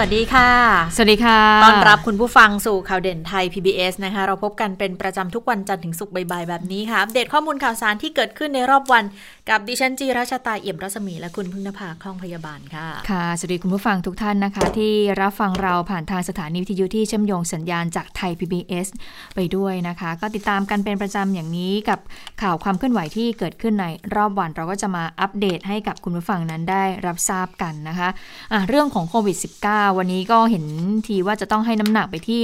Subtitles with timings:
[0.00, 0.50] วัสดีค่ะ
[0.94, 9.04] สวัสดีค่ะ ต้อนรับคุณผู้ฟังสู่ข่าวเด่นไทย PBS นะคะ เราพบกันเป็นประจำทุกวันจันทร์ถึงศุกร์บ่ายๆแบบนี้ค่ะ อัปเดตข้อมูลข่าวสารที่เกิดขึ้นในรอบวัน
[9.50, 18.86] กับดิฉันจีราชตาเอี่ยมรัศมีและคุณพึ่งนภาคล่องพยาบาลค่ะ ค่ะ สวัสดีคุณผู้ฟังทุกท่านนะคะ ที่รับฟังเราผ่านทางสถานีวิทยุที่เชื่อมโยงสัญญาณจากไทย PBS
[19.34, 21.98] ไปด้วยนะคะ ก็ติดตามกันเป็นประจำอย่างนี้กับ
[22.42, 23.86] ข่าวความเคลื่อนไหวที่เกิดขึ้นใน
[24.16, 30.64] รอบวัน เราก็จะมาอัปเดตให้กับคุณผู้ฟังนั้นได้รับทราบกันนะคะะเรื่องของโควิด -19 วันนี้ก็เห็น
[31.06, 32.42] ทีว่าจะต้องให้น้ำหนักไปที่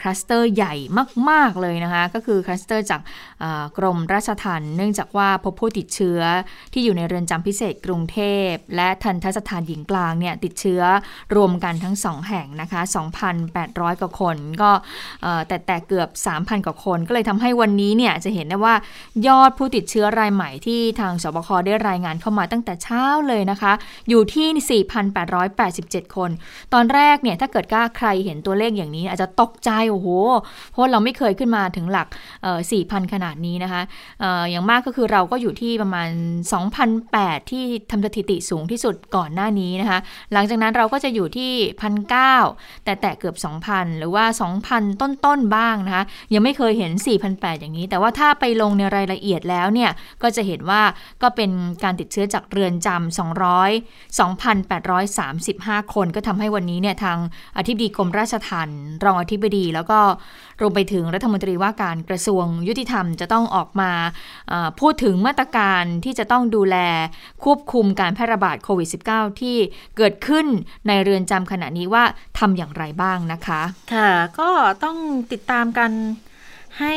[0.00, 0.74] คลัสเตอร์ใหญ่
[1.30, 3.00] มาก ๆ เลยนะคะ ก็คือคลัสเตอร์จาก
[3.78, 6.20] กรมราชทัณฑ์เนื่องจากว่าพบผู้ติดเชื้อ
[6.72, 8.18] ที่อยู่ในเรือนจำพิเศษกรุงเท
[8.48, 10.82] พ และทันทสถานหญิงกลางเนี่ยติดเชื้อ
[11.36, 12.80] รวมกันทั้ง 2 แห่งนะคะ
[13.40, 14.70] 2,800 กว่าคน ก็
[15.48, 18.74] แต่แต่เกือบ 3,000 กว่าคน ก็เลยทำให้วันนี้เนี่ยจะเห็นได้ว่า
[19.26, 23.72] ยอดผู้ติดเชื้อรายใหม่ที่ทางสบคได้รายงานเข้ามาตั้งแต่เช้าเลยนะคะ
[24.08, 24.82] อยู่ที่
[25.48, 26.30] 4,887 คน
[26.72, 30.08] ตอนแรกเนี่ยถ้าเกิดก้าใครเห็นตัวเลขอย่างนี้อาจจะตกใจโอ้โห
[30.70, 32.08] เพราะเราไม่เคยขึ้นมาถึงหลัก
[32.72, 33.82] สี่พันขนาดนี้นะคะ
[34.22, 36.08] ออย่างมากก็คือเราก็อยู่ที่ประมาณ
[36.80, 39.98] 2,008 ที่ทำสถิติสูงที่สุดก่อนหน้านี้นะคะ
[40.32, 43.36] หลังจากนั้นเราก็จะอยู่ที่พันเแต่แตะเกือบ
[43.68, 44.24] 2,000 หรือว่า
[44.64, 46.92] 2,000 ต้นๆบ้างนะคะ ยังไม่เคยเห็น
[47.26, 49.90] 4,800อย่างนี้ แต่ว่าถ้าไปลงในรายละเอียดแล้วเนี่ย
[50.22, 50.82] ก็จะเห็นว่า
[51.22, 51.50] ก็เป็น
[51.84, 57.18] การติดเชื้อจากเรือนจำ200 2,835 คน ก็ทำให้วันนี้เนี่ยทาง
[57.58, 60.00] อธิบดีกรมราชทัณฑ์รองอธิบดีแล้วก็
[60.60, 63.90] รวมไปถึงรัฐมนตรีว่าการกระทรวงยุติธรรมจะต้องออกมา
[64.80, 66.76] พูดถึงมาตรการที่จะต้องดูแล
[67.44, 69.56] ควบคุมการแพร่ระบาดโควิด -19 ที่
[69.96, 70.46] เกิดขึ้น
[70.86, 72.04] ในเรือนจำขณะนี้ว่า
[72.38, 73.60] ทำอย่างไรบ้างนะคะ
[73.94, 74.50] ค่ะ ก็
[74.84, 74.96] ต้อง
[75.32, 75.90] ติดตามกัน
[76.80, 76.94] ให้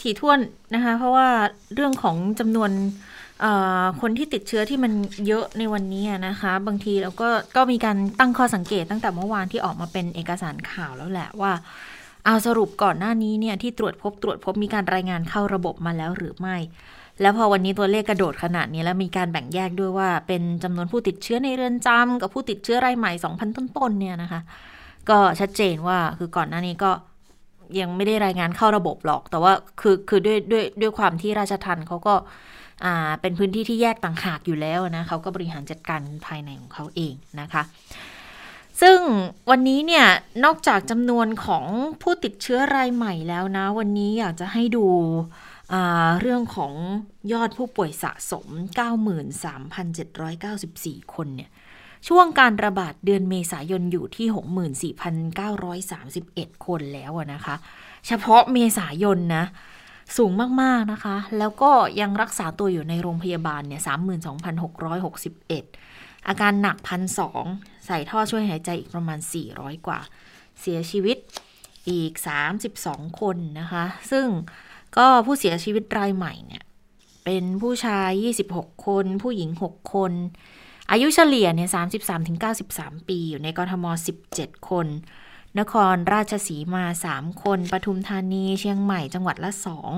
[0.00, 0.40] ถี่ถ้วน
[0.74, 1.28] นะคะ เพราะว่า
[1.74, 2.70] เรื่องของจำนวน
[4.00, 4.92] คนที่ติดเชื้อที่มัน
[5.26, 11.52] เยอะในวันนี้นะคะ บางทีเราก็ก็มีการตั้งข้อสังเกตตั้งแต่เมื่อวานที่ออกมาเป็นเอกสารข่าวแล้วแหละว่า
[12.24, 16.56] เอาสรุปก่อนหน้านี้เนี่ยที่ตรวจพบตรวจพบมีการรายงานเข้าระบบมาแล้วหรือไม่
[17.20, 24.40] แล้วพอวันนี้ตัวเลขกระโดดขนาดนี้แล้วมีการแบ่งแยกด้วยว่า เป็นจำนวนผู้ติดเชื้อในเรือนจำกับผู้ติดเชื้อรายใหม่ 2,000 ต้นๆเนี่ยนะคะ
[25.08, 26.90] ก็ชัดเจนว่าคือก่อนหน้านี้ก็
[27.80, 32.14] ยังไม่ได้รายงานเข้าระบบหรอก แต่ว่าคือคือด้วยด้วยด้วยความที่ราชทันเขาก็
[33.20, 37.62] เป็นพื้นที่ที่แยกต่างหากอยู่แล้วนะเขาก็บริหารจัดการภายในของเขาเองนะคะ
[38.80, 38.98] ซึ่ง
[39.50, 40.06] วันนี้เนี่ย
[40.44, 41.64] นอกจากจำนวนของ
[42.02, 44.86] ผู้ติดเชื้อรายใหม่แล้วนะ วันนี้อยากจะให้ดู
[46.20, 46.74] เรื่องของ
[47.32, 48.46] ยอดผู้ป่วยสะสม
[50.20, 51.50] 93,794 คนเนี่ย
[52.08, 57.54] ช่วงการระบาดเดือนเมษายนอยู่ที่ 64,931 คนแล้วนะคะ
[58.06, 59.44] เฉพาะเมษายนนะ
[60.16, 60.32] สูง
[60.62, 61.70] มาก ๆ นะคะ แล้วก็
[62.00, 63.82] ยังรักษาตัวอยู่ในโรงพยาบาลเนี่ย
[65.44, 67.44] 32,661 อาการหนักพันสอง
[67.86, 69.18] ใส่ท่อช่วยหายใจอีกประมาณ
[69.52, 70.00] 400 กว่า
[70.60, 71.16] เสียชีวิต
[71.90, 72.12] อีก
[72.66, 74.26] 32 คนนะคะ ซึ่ง
[74.96, 76.62] ก็ผู้เสียชีวิตรายใหม่เนี่ย
[77.24, 78.10] เป็นผู้ชาย
[78.48, 80.12] 26 คน ผู้หญิง 6 คน
[80.90, 81.70] อายุเฉลี่ยเนี่ย
[82.38, 83.84] 33-93 ปี อยู่ในกรทม
[84.26, 84.86] 17 คน
[85.58, 89.92] นครราชสีมาสามคน ปทุมธานี เชียงใหม่ จังหวัดละสอง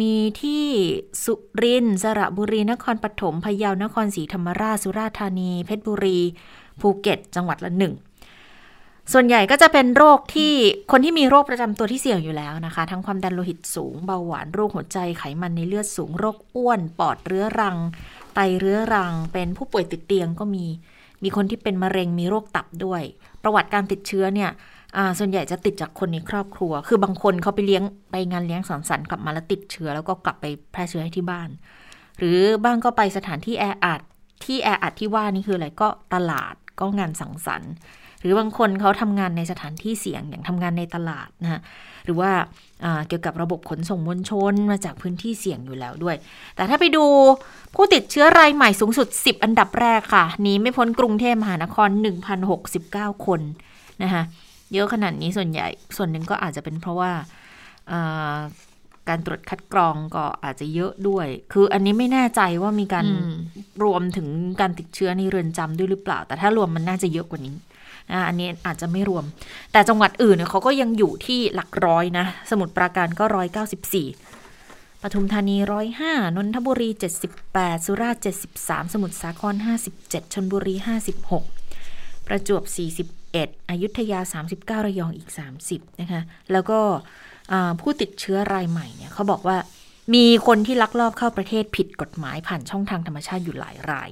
[0.00, 0.64] มีที่
[1.24, 6.18] สุรินทร์สระบุรี นครปฐม พะเยา นครศรีธรรมราช สุราษฎร์ธานี เพชรบุรี
[6.80, 7.94] ภูเก็ต จังหวัดละหนึ่ง
[9.12, 10.52] ส่วนใหญ่ก็จะเป็นโรคที่
[10.92, 17.76] คนที่มีโรคประจำตัวที่เสี่ยงอยู่แล้วนะคะ ทั้งความดันโลหิตสูง เบาหวาน โรคหัวใจ ไขมันในเลือดสูง โรคอ้วน ปอดเรื้อรัง
[18.34, 20.66] ไตเรื้อรัง เป็นผู้ป่วยติดเตียงก็มี
[21.22, 23.02] มีคนที่เป็นมะเร็ง มีโรคตับด้วย
[23.42, 24.50] ประวัติการติดเชื้อเนี่ย
[25.18, 31.48] ส่วนใหญ่จะติดจากคนในครอบครัว คือบางคนเขาไปเลี้ยงไปงานเลี้ยงสังสรรค์กลับมาแล้วติดเชื้อแล้วก็กลับไปแพร่เชื้อให้ที่บ้าน
[32.18, 34.00] หรือบ้างก็ไปสถานที่แออัด
[34.44, 37.72] ที่แออัดที่ว่านี่คืออะไรก็ตลาดก็งานสังสรรค์
[38.20, 41.60] หรือบางคนเขาทำงานในสถานที่เสี่ยงอย่างทำงานในตลาดนะ
[42.04, 42.30] หรือว่า
[43.08, 46.16] เกี่ยวกับระบบขนส่งมวลชนมาจากพื้นที่เสี่ยงอยู่แล้วด้วย
[46.56, 47.04] แต่ถ้าไปดู
[47.74, 51.88] ผู้ติดเชื้อรายใหม่สูงสุด 10 อันดับแรกค่ะนี้ไม่พ้นกรุงเทพมหานคร
[52.56, 53.40] 1,069 คน
[54.02, 54.22] นะคะ
[54.74, 57.12] เยอะขนาดนี้ส่วนใหญ่ส่วนหนึ่งก็อาจจะเป็นเพราะว่า
[59.08, 63.06] การตรวจคัดกรองก็อาจจะเยอะด้วย คืออันนี้ไม่แน่ใจว่ามีการ
[63.84, 64.28] รวมถึง
[64.60, 67.56] การติดเชื้อในเรือนจำด้วยหรือเปล่า แต่ถ้ารวมมันน่าจะเยอะกว่านี้
[68.10, 69.24] นะอันนี้อาจจะไม่รวม
[69.72, 74.06] แต่จังหวัดอื่นเนี่ยเขาก็ยังอยู่ที่หลักร้อยนะ สมุทรปราการก็ร้อยเก้าสิบสี่
[75.02, 81.44] ปทุมธานีร้อยห้านนทบุรีเจ็ดสิบแปดสุราษฎร์เจ็ดสิบสามสมุทรสาครห้าสิบเจ็ดชนบุรีห้าสิบหก
[82.26, 82.62] ประจวบ
[83.34, 84.20] 41อยุธยา
[84.78, 85.30] 39 ระยองอีก
[85.64, 86.22] 30 นะคะ
[86.52, 86.78] แล้วก็
[87.80, 89.56] ผู้ติดเชื้อรายใหม่เนี่ยเขาบอกว่า
[90.14, 94.10] มีคนที่ลักลอบเข้าประเทศผิดกฎหมายผ่านช่องทางธรรมชาติอยู่หลายราย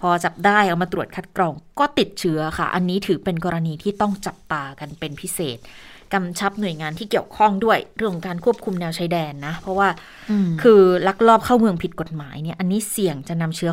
[0.00, 5.58] พอจับได้เอามาตรวจคัดกรองก็ติดเชื้อค่ะ อันนี้ถือเป็นกรณีที่ต้องจับตากันเป็นพิเศษ
[6.12, 9.88] กำชับหน่วยงานที่เกี่ยวข้องด้วยเรื่องการควบคุมแนวชายแดนนะ เพราะว่า
[10.62, 13.72] คือลักลอบเข้าเมืองผิดกฎหมายเนี่ยอันนี้เสี่ยงจะนำเชื้อ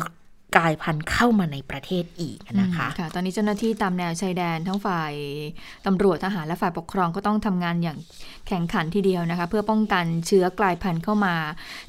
[0.56, 5.12] กลายพันธุ์เข้ามาในประเทศอีกนะคะค่ะตอนนี้เจ้าหน้าที่ตามแนวชายแดนทั้งฝ่าย
[5.86, 7.98] ตำรวจทหารและฝ่ายปกครองก็ต้องทำงานอย่าง
[8.48, 11.34] แข่งขันทีเดียวนะคะ เพื่อป้องกันเชื้อกลายพันธุ์เข้ามา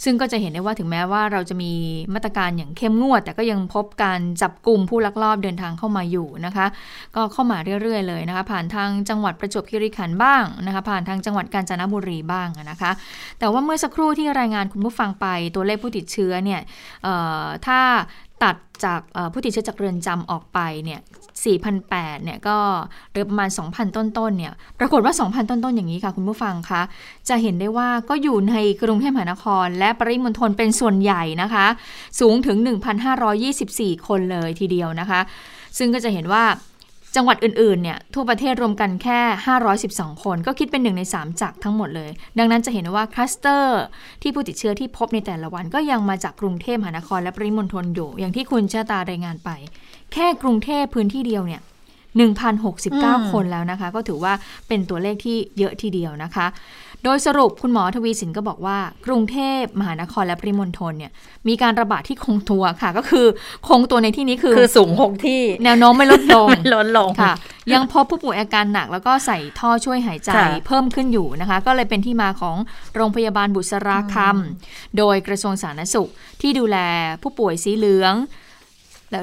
[0.04, 1.72] ซึ่งก็จะเห็นได้ว่าถึงแม้ว่าเราจะมี
[2.14, 6.66] มาตรการอย่างเข้มงวด แต่ก็ยังพบการจับกลุ่มผู้ลักลอบเดินทางเข้ามาอยู่นะคะ
[7.16, 12.92] ก็เข้ามาเรื่อยๆเลยนะคะ ผ่านทางจังหวัดประจวบคีรีขันธ์บ้างนะคะ ผ่านทางจังหวัดกาญจนบุรีบ้างนะคะ
[13.40, 16.62] แต่ว่าเมื่อสักครู่ที่รายงานคุณผู้ฟังไปตัวเลขผู้ติดเชื้อเนี่ย
[17.68, 17.80] ถ้า
[18.44, 18.56] ตัด
[18.86, 19.02] จาก
[19.34, 21.00] ผู้ติดเชื้อจากเรือนจำออกไปเนี่ย
[21.62, 22.58] 4,008เนี่ยก็
[23.10, 26.82] เหลือประมาณ 2,000 ต้นๆเนี่ยปรากฏว่า 2,000 ต้นๆอย่างนี้ค่ะ คุณผู้ฟังคะ
[27.30, 31.66] จะเห็นได้ว่าก็อยู่ในกรุงเทพมหานคร และปริมณฑลเป็นส่วนใหญ่นะคะ
[32.20, 32.58] สูงถึง
[33.32, 35.20] 1,524 คนเลยทีเดียวนะคะ
[35.78, 36.44] ซึ่งก็จะเห็นว่า
[37.16, 39.20] จังหวัดอื่นๆเนี่ยทั่วประเทศรวมกันแค่
[39.72, 43.82] 512 คน ก็คิดเป็นหนึ่งใน 3 จากทั้งหมดเลย ดังนั้นจะเห็นว่าคลัสเตอร์
[44.22, 49.50] ที่ผู้ติดเชื้อที่พบในแต่ละวันก็ยังมาจากกรุงเทพมหานครและปริมณฑลอยู่ อย่างที่คุณเชตารายงานไป
[50.14, 51.62] แค่กรุงเทพพื้นที่เดียวเนี่ย
[52.72, 54.34] 1,069 คนแล้วนะคะ ก็ถือว่า
[54.68, 56.46] เป็นตัวเลขที่เยอะทีเดียวนะคะ
[57.04, 61.12] โดยสรุปคุณหมอทวีสินก็บอกว่า กรุงเทพมหานครและปริมณฑลเนี่ย
[61.48, 63.26] มีการระบาดที่คงตัวค่ะ ก็คือ
[63.68, 67.34] คงตัวในที่นี้คือคือสูงคงที่ แนวโน้มไม่ลดลงไม่ลดลงค่ะ
[67.74, 70.32] ยังพบผู้ป่วยอาการหนักแล้วก็ใส่ท่อช่วยหายใจ
[70.68, 72.58] เพิ่มขึ้นอยู่นะคะ ก็เลยเป็นที่มาของ
[72.96, 76.10] โรงพยาบาลบุษราคำโดยกระทรวงสาธารณสุข
[76.42, 76.78] ที่ดูแล
[77.22, 78.14] ผู้ป่วยสีเหลือง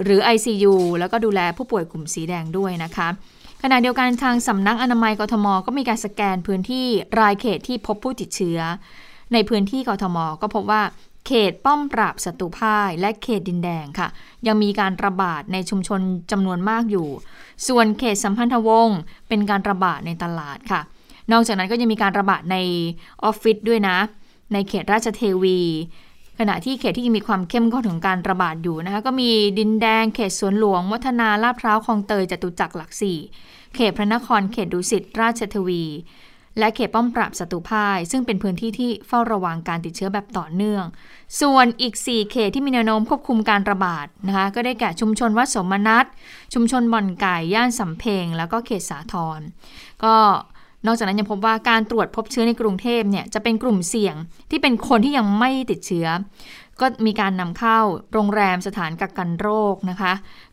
[0.04, 3.08] หรือ ICU แล้วก็ดูแลผู้ป่วยกลุ่มสีแดงด้วยนะคะ
[3.62, 6.86] ขณะเดียวกันทางสำนักอนามัยกทม ก็มีการสแกนพื้นที่
[7.20, 8.58] รายเขตที่พบผู้ติดเชื้อ
[9.32, 10.82] ในพื้นที่กทม ก็พบว่า
[11.26, 14.08] เขตป้อมปราบศัตรูพ่ายและเขตดินแดงค่ะ
[14.46, 17.08] ยังมีการระบาดในชุมชนจำนวนมากอยู่
[17.68, 18.98] ส่วนเขตสัมพันธวงศ์
[19.28, 20.80] เป็นการระบาดในตลาดค่ะ
[21.32, 22.56] นอกจากนั้นก็ยังมีการระบาดใน
[23.24, 23.96] ออฟฟิศด้วยนะ
[24.52, 25.60] ในเขตราชเทวี
[26.40, 33.18] ขณะที่เขตที่ยังมีความเข้มข้นถึงการระบาดอยู่นะคะก็มีดินแดงเขตสวนหลวง วัฒนาลาดพร้าวคลองเตยจตุจักรหลักสี่
[33.74, 35.84] เขตพระนครเขตดุสิตราชทวี
[36.58, 40.84] และเขตป้อมปราบศัตรูพ่าย ซึ่งเป็นพื้นที่ที่เฝ้าระวังการติดเชื้อแบบต่อเนื่อง
[41.40, 46.04] ส่วนอีก 4 เขตที่มีแนวโน้มควบคุมการระบาดนะคะก็ได้แก่ชุมชนวัดสมนัต
[46.54, 49.40] ชุมชนบ่อนไก่ย่านสำเพ็งแล้วก็เขตสาทร
[50.04, 50.14] ก็
[50.86, 54.14] นอกจากนั้นยังพบว่าการตรวจพบเชื้อในกรุงเทพเนี่ยจะเป็นกลุ่มเสี่ยง
[54.50, 56.06] ที่เป็นคนที่ยังไม่ติดเชื้อ
[56.80, 57.78] ก็มีการนำเข้า
[58.12, 60.12] โรงแรมสถานกักกันโรคนะคะ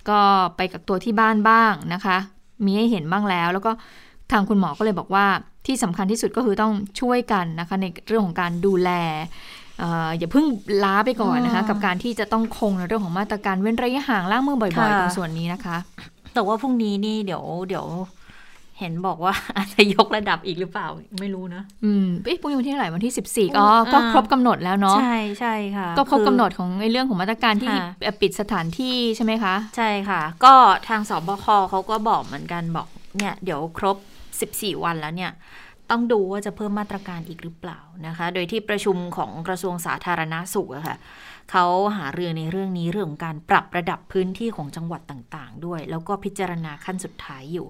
[0.10, 0.20] ก็
[0.58, 2.18] ไปกักตัวที่บ้านบ้างนะคะ
[2.66, 3.72] มีให้เห็นบ้างแล้ว แล้วก็
[4.32, 5.26] ทางคุณหมอก็เลยบอกว่า
[5.66, 8.90] ที่สำคัญที่สุดก็คือต้องช่วยกันนะคะในเรื่องของการดูแล
[10.18, 10.46] อย่าเพิ่ง
[10.84, 15.78] ล้าไปก่อนนะคะ กับการที่จะต้องคงในเรื่องของมาตรการเว้นระยะห่างล้างมือบ่อยๆตรงส่วนนี้นะคะ
[16.34, 17.86] แต่ว่าพรุ่งนี้นี่เดี๋ยวเดี๋ยว
[18.80, 20.88] เห็นบอกว่าอาจจะยกระดับอีกหรือเปล่า
[21.20, 27.76] ไม่รู้นะ อืมเอ๊ะพรุ่งนี้วันที่เท่าไหร่วันที่สิบสี่อ๋อก็ครบกำหนดแล้วเนาะใช่ใช่ค่ะ ก็ครบกำหนดของในเรื่องของมาตรการที่
[28.22, 30.54] ปิดสถานที่ใช่ไหมคะ ใช่ค่ะ ก็
[30.88, 33.98] ทางสบคเขาก็บอกเหมือนกันบอกเนี่ยเดี๋ยวครบ
[34.42, 35.32] สิบสี่วันแล้วเนี่ย
[35.90, 40.98] ต้องดูว่าจะเพิ่มมาตรการอีกหรือเปล่านะคะ โดยที่ประชุมของกระทรวงสาธารณาสุขอะค่ะ
[41.52, 41.66] เขา
[41.98, 47.68] หาเรื่องในเรื่องนี้เรื่องของการปรับระดับพื้นที่ของจังหวัดต่างๆ ด้วย แล้วก็พิจารณาขั้นสุดท้ายอยู่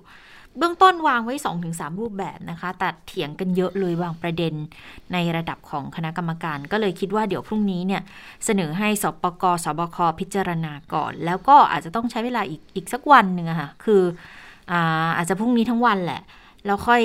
[0.58, 1.36] เบื้องต้นวางไว้
[1.68, 4.54] 2-3 รูปแบบนะคะ แต่เถียงกันเยอะเลยบางประเด็น
[5.14, 8.02] ในระดับของคณะกรรมการ ก็เลยคิดว่าเดี๋ยวพรุ่งนี้เนี่ย
[8.46, 14.02] เสนอให้สปกสบคพิจารณาก่อน แล้วก็อาจจะต้องใช้เวลาอีกอีกสักวันหนึ่งอะค่ะ คือ
[14.72, 16.22] อาอาจจะพรุ่งนี้ทั้งวันแหละ
[16.66, 17.02] แล้วค่อย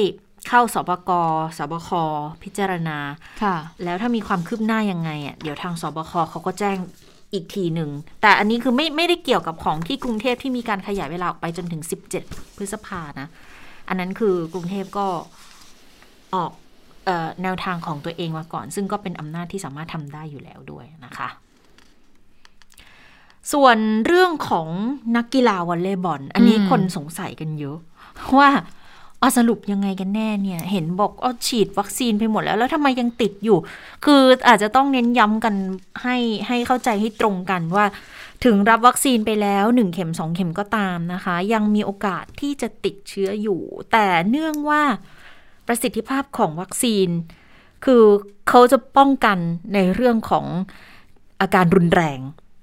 [0.48, 1.10] เข้าสบก
[1.58, 1.90] สบค
[2.42, 2.98] พิจารณา
[3.42, 6.76] ค่ะ แล้วถ้ามีความคืบหน้ายังไงอะ เดี๋ยวทางสบคเขาก็แจ้ง
[7.32, 7.90] อีกทีหนึ่ง
[8.22, 11.82] แต่อันนี้คือไม่ไม่ได้เกี่ยวกับของที่กรุงเทพที่มีการขยายเวลาออกไปจนถึง
[12.20, 13.28] 17 พฤษภานะ
[13.88, 15.06] อันนั้นคือกรุงเทพก็
[16.34, 16.52] ออก
[17.08, 21.28] ออแนวทางของตัวเองมาก่อน ซึ่งก็เป็นอำนาจที่สามารถทำได้อยู่แล้วด้วยนะคะ
[23.52, 24.68] ส่วนเรื่องของ
[25.16, 27.78] นักกีฬาวอลเลย์บอล อันนี้คนสงสัยกันเยอะ
[28.38, 28.48] ว่า
[29.22, 33.58] อาสรุปยังไงกันแน่เนี่ย เห็นบอกเอาฉีดวัคซีนไปหมดแล้ว แล้วทำไมยังติดอยู่
[34.04, 35.54] คืออาจจะต้องเน้นย้ำกัน
[36.02, 36.16] ให้
[36.48, 37.84] ให้เข้าใจให้ตรงกันว่า
[38.44, 43.60] ถึงรับวัคซีนไปแล้วหนึ่งเข็มสองเข็มก็ตามนะคะ ยังมีโอกาสที่จะติดเชื้ออยู่
[43.92, 44.82] แต่เนื่องว่า
[45.66, 47.08] ประสิทธิภาพของวัคซีน
[47.84, 48.04] คือ
[48.48, 49.38] เขาจะป้องกัน
[49.74, 50.46] ในเรื่องของ
[51.40, 52.18] อาการรุนแรง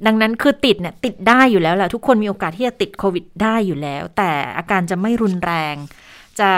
[0.05, 5.75] ดังนั้นคือติดเนี่ยติดได้อยู่แล้วแหละทุกคนมีโอกาสที่จะติดโควิดได้อยู่แล้ว แต่อาการจะไม่รุนแรง
[6.41, 6.53] จะ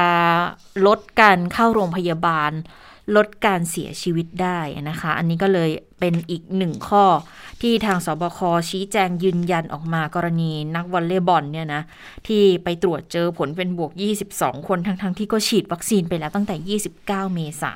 [0.87, 2.51] ลดการเข้าโรงพยาบาล
[3.15, 4.59] ลดการเสียชีวิตได้
[4.89, 5.69] นะคะ อันนี้ก็เลย
[5.99, 7.05] เป็นอีกหนึ่งข้อ
[7.61, 11.81] ที่ทางสบคชี้แจงยืนยันออกมากรณีนักวอลเลย์บอลเนี่ยนะ
[12.27, 13.91] ที่ไปตรวจเจอผลเป็นบวก
[14.29, 17.73] 22 คนทั้งๆทที่ก็ฉีดวัคซีนไปแล้วตั้งแต่ 29 เมษา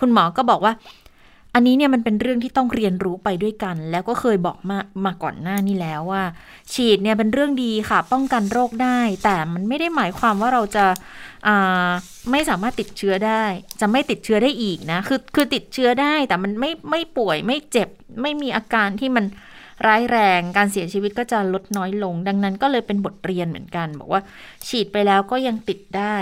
[0.00, 0.72] คุณหมอก็บอกว่า
[1.54, 6.24] อันนี้เนี่ยมันเป็นเรื่องที่ต้องเรียนรู้ไปด้วยกัน แล้วก็เคยบอกมามาก่อนหน้านี้แล้วว่า
[6.72, 10.86] ฉีดเนี่ยเป็นเรื่องดีค่ะ ป้องกันโรคได้ แต่มันไม่ได้หมายความว่าเราจะ
[12.30, 13.44] ไม่สามารถติดเชื้อได้
[13.80, 17.88] จะไม่ติดเชื้อได้อีกนะคือคือติดเชื้อได้แต่มันไม่ไม่ป่วยไม่เจ็บ
[18.22, 19.24] ไม่มีอาการที่มัน
[19.86, 24.22] ร้ายแรงการเสียชีวิตก็จะลดน้อยลง ดังนั้นก็เลยเป็นบทเรียนเหมือนกัน บอกว่า
[24.68, 26.16] ฉีดไปแล้วก็ยังติดได้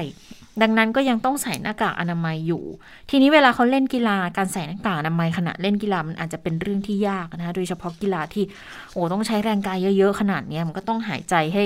[0.62, 2.62] ดังนั้นก็ยังต้องใส่หน้ากากอนามัยอยู่
[3.10, 8.44] ทีนี้เวลาเขาเล่นกีฬาการใส่หน้ากากอนามัยขณะเล่นกีฬามันอาจจะเป็นเรื่องที่ยากนะโดยเฉพาะกีฬาที่
[8.92, 11.64] โอ้ต้องใช้แรงกายเยอะๆขนาดนี้มันก็ต้องหายใจให้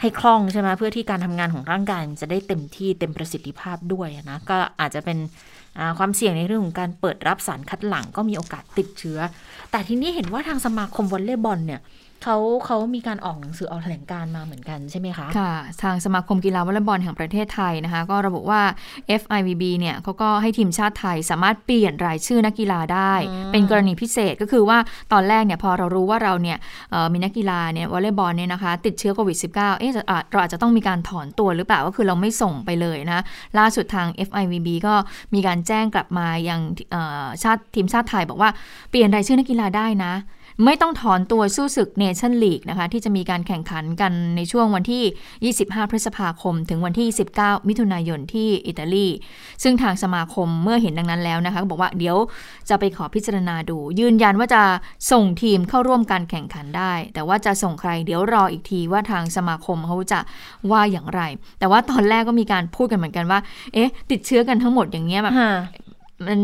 [0.00, 5.18] ให้คล่องใช่ไหมเพื่อที่การทำงานของร่างกายจะได้เต็มที่เต็มประสิทธิภาพด้วยนะก็อาจจะเป็น
[5.98, 9.18] ความเสี่ยงในเรื่องของการเปิดรับสารคัดหลั่งก็มีโอกาสติดเชื้อ
[9.70, 11.80] แต่ทีนี้เห็นว่าทางสมาคมวอลเลย์บอลเนี่ย
[12.24, 18.62] เขาเขามีการออกหนังสือออกแถลงการมาเหมือนกันใช่ไหมคะค่ะ ทางสมาคมกีฬาวอลเลย์บอลแห่งประเทศไทยนะคะ ก็ระบุว่า
[19.20, 23.12] FIVB เนี่ยเขาก็ให้ทีมชาติไทยสามารถเปลี่ยนรายชื่อนักกีฬาได้
[23.52, 24.78] เป็นกรณีพิเศษก็คือว่า
[25.12, 26.58] ตอนแรกเนี่ยพอเรารู้ว่าเราเนี่ย
[27.12, 29.92] มีนักกีฬาเนี่ยวอลเลย์บอลเนี่ยนะคะ ติดเชื้อโควิด -19 เอ๊ะ
[30.30, 33.22] เราอาจจะต้องมีการถอนตัวหรือเปล่าก็คือเราไม่ส่งไปเลยนะ
[33.58, 34.94] ล่าสุดทาง FIVB ก็
[35.34, 36.60] มีการแจ้งกลับมายัง
[37.42, 38.50] ชาติทีมชาติไทยบอกว่า
[38.90, 40.14] เปลี่ยนรายชื่อนักกีฬาได้นะ
[40.64, 47.08] ไม่ต้องถอนตัวสู้ศึกเนชั่นลีกนะคะ ที่จะมีการแข่งขันกันในช่วงวันที่ 25 พฤษภาคม ถึงวันที่
[47.38, 49.06] 19 มิถุนายนที่อิตาลี
[49.62, 52.16] ซึ่งทางสมาคมเมื่อเห็นดังนั้นแล้วนะคะบอกว่าเดี๋ยว
[52.68, 54.62] จะไปขอพิจารณาดู ยืนยันว่าจะ
[55.10, 60.20] ส่งทีมเข้าร่วมการแข่งขันได้ แต่ว่าจะส่งใครเดี๋ยวรออีกทีว่าทางสมาคมเขาจะ
[60.70, 61.20] ว่าอย่างไร
[61.58, 63.38] แต่ว่าตอนแรกก็มีการพูดกันเหมือนกันว่า
[63.74, 65.34] เอ๊ะ ติดเชื้อกันทั้งหมดอย่างเงี้ยแบบ
[66.26, 66.38] มัน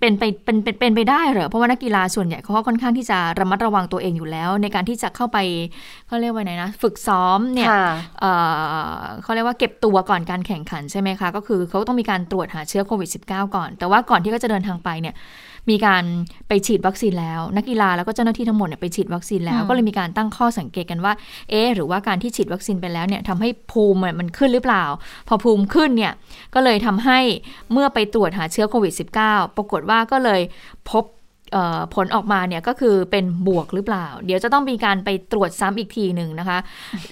[0.00, 5.38] เป็นไปเป็นเป็นเป็นไปได้เหรอเพราะว่านักกีฬาส่วนใหญ่เขาก็ค่อนข้างที่จะระมัดระวังตัวเองอยู่แล้ว ในการที่จะเข้าไป
[6.06, 7.68] เขาเรียกว่าไงนะ ฝึกซ้อมเนี่ย
[9.22, 15.14] เขาเรียกว่าเก็บตัวก่อนการแข่งขันใช่ไหมคะ ก็คือเขาต้องมีการตรวจหาเชื้อโควิด -19 ก่อน แต่ว่าก่อนที่เขาจะเดินทางไปเนี่ย
[15.70, 16.04] มีการ
[16.48, 21.12] ไปฉีดวัคซีนแล้ว นักกีฬาแล้วก็เจ้าหน้าที่ทั้งหมดเนี่ยไปฉีดวัคซีนแล้ว ก็เลยมีการตั้งข้อสังเกตกันว่า
[21.50, 24.84] เอ๊หรือว่าการที่ฉีดวัคซีนไปแล้วเนี่ยทำให้ภูมิมันขึ้นหรือเปล่า
[25.28, 26.12] พอภูมิขึ้นเนี่ย
[26.54, 27.18] ก็เลยทำให้
[27.72, 28.92] เมื่อไปตรวจหาเชื้อโควิด
[29.24, 30.40] -19 ปรากฏว่าก็เลย
[30.90, 31.04] พบ
[31.94, 36.58] ผลออกมาเนี่ยก็คือเป็นบวกหรือเปล่า เดี๋ยวจะต้องมีการไปตรวจซ้ำอีกทีหนึ่งนะคะ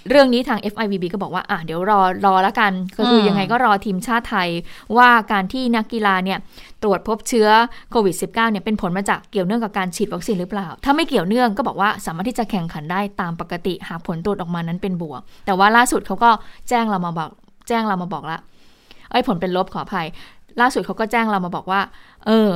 [0.08, 4.48] เรื่องนี้ทาง FIVB ก็บอกว่าอะเดี๋ยวรอรอแล้วกันก็คือยังไงก็รอทีมชาติไทย
[4.96, 6.38] ว่าการที่นักกีฬาเนี่ย
[6.82, 7.48] ตรวจพบเชื้อ
[7.90, 16.30] โควิด -19 เนี่ยเป็นผลมาจากเกี่ยวเนื่องกับการฉีดวัคซีนหรือเปล่า ถ้าไม่เกี่ยวเนื่องก็บอกว่าสามารถที่จะแข่งขันได้ตามปกติหากผลตรวจออกมานั้นเป็นบวก แต่ว่าล่าสุดเขาก็
[16.68, 17.30] แจ้งเรามาบอก
[17.68, 18.38] แจ้งเรามาบอกละ
[19.12, 20.06] ไอ้ผลเป็นลบขออภัย
[20.60, 21.80] ล่าสุดเขาก็แจ้งเรามาบอกว่า
[22.26, 22.52] เออ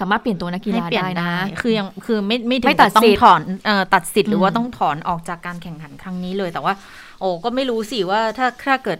[0.00, 1.28] สามารถเปลี่ยนตัวนักกีฬาได้นะ
[1.60, 6.74] คือยังคือไม่ไม่ถึงต้องถอนเอ่อตัดสิทธิ์หรือว่าต้องถอนออกจากการแข่งขันครั้งนี้เลย แต่ว่า
[7.20, 8.98] โอ้ก็ไม่รู้สิว่าถ้าถ้าเกิด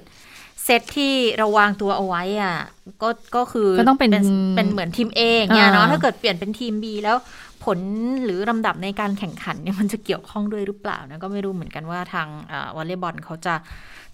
[0.64, 2.56] เซตที่เราวางตัวเอาไว้อะ
[3.02, 4.10] ก็ก็คือก็ต้องเป็น
[4.56, 7.16] เป็นเหมือนทีมเองเนี่ยเนาะถ้าเกิดเปลี่ยนเป็นทีม B แล้ว
[7.64, 7.78] ผล
[8.24, 12.28] หรือลำดับในการแข่งขันเนี่ยมันจะเกี่ยวข้องด้วยหรือเปล่านะก็ไม่รู้เหมือนกันว่าทาง
[12.76, 13.54] วอลเลย์บอลเขาจะ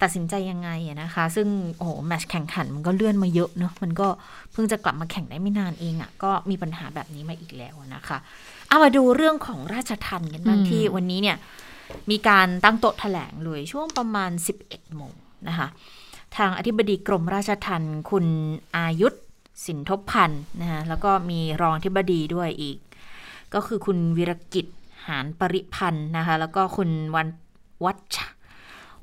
[0.01, 0.69] ตัดสินใจยังไง
[1.01, 1.47] นะคะ ซึ่ง
[1.77, 4.07] โอ้โหแมชแข่งขันมันก็เลื่อนมาเยอะเนาะมันก็
[4.51, 8.17] เพิ่งจะกลับมาแข่งได้ไม่นานเองอะ่ะก็มีปัญหาแบบนี้มาอีกแล้วนะคะ
[8.69, 11.37] เอามาดูเรื่องของราชทันกันบ้างที่วันนี้เนี่ย
[12.11, 14.31] มีการตั้งโต๊ะแถลงเลยช่วงประมาณ
[14.63, 15.13] 11โมง
[15.47, 15.67] นะคะ
[16.37, 18.25] ทางอธิบดีกรมราชทันคุณ
[18.75, 19.15] อายุทธ
[19.65, 22.77] สินทบพันธ์นะคะแล้วก็มีรองอธิบดีด้วยอีก
[23.55, 24.65] ก็คือคุณวิรกิจ
[25.07, 27.27] หานปริพันธ์นะคะ แล้วก็คุณวัน
[27.85, 28.17] วัช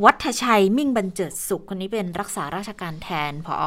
[0.05, 3.65] วัฒชัยมิ่งบรรเจิดสุข คนนี้เป็นรักษาราชการแทนผอ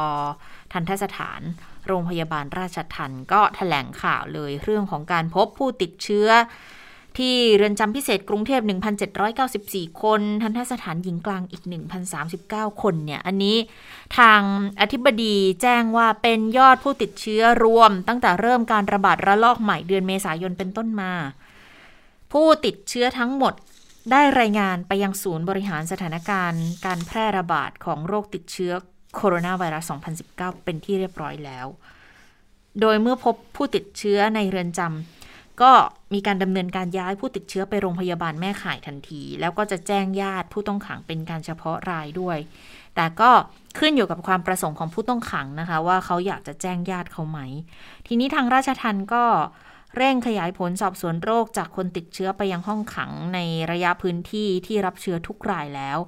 [0.72, 1.40] ทันทสถาน
[1.86, 6.28] โรงพยาบาลราชทันก็ถแถลงข่าวเลยเรื่องของการพบผู้ติดเชื้อ
[7.18, 8.60] ที่เรือนจำพิเศษกรุงเทพ
[9.30, 11.62] 1,794 คน ทันทสถานหญิงกลางอีก
[12.22, 13.56] 1,039 คนเนี่ย อันนี้
[14.18, 14.40] ทาง
[14.80, 21.12] อธิบดีแจ้งว่าเป็นยอดผู้ติดเชื้อรวม ตั้งแต่เริ่มการระบาดระลอกใหม่เดือนเมษายนเป็นต้นมา
[22.32, 23.54] ผู้ติดเชื้อทั้งหมด
[24.10, 28.72] ได้รายงานไปยังศูนย์บริหารสถานการณ์ การแพร่ระบาดของโรคติดเชื้อ
[29.16, 29.92] โคโรนาไวรัส
[30.26, 31.66] 2019 เป็นที่เรียบร้อยแล้ว
[32.80, 35.15] โดยเมื่อพบผู้ติดเชื้อในเรือนจำ
[35.62, 35.72] ก็
[36.14, 42.38] มีการดำเนินการย้ายผู้ติดเชื้อไปโรงพยาบาลแม่ข่ายทันที แล้วก็จะแจ้งญาติผู้ต้องขังเป็นการเฉพาะรายด้วย
[42.96, 43.30] แต่ก็
[43.78, 47.38] ขึ้นอยู่กับความประสงค์ของผู้ต้องขังนะคะ ว่าเขาอยากจะแจ้งญาติเขาไหม
[48.06, 49.24] ทีนี้ทางราชทันก็
[49.96, 53.38] เร่งขยายผลสอบสวนโรคจากคนติดเชื้อไปยังห้องขังใน
[53.72, 55.98] ระยะพื้นที่ที่รับเชื้อทุกรายแล้ว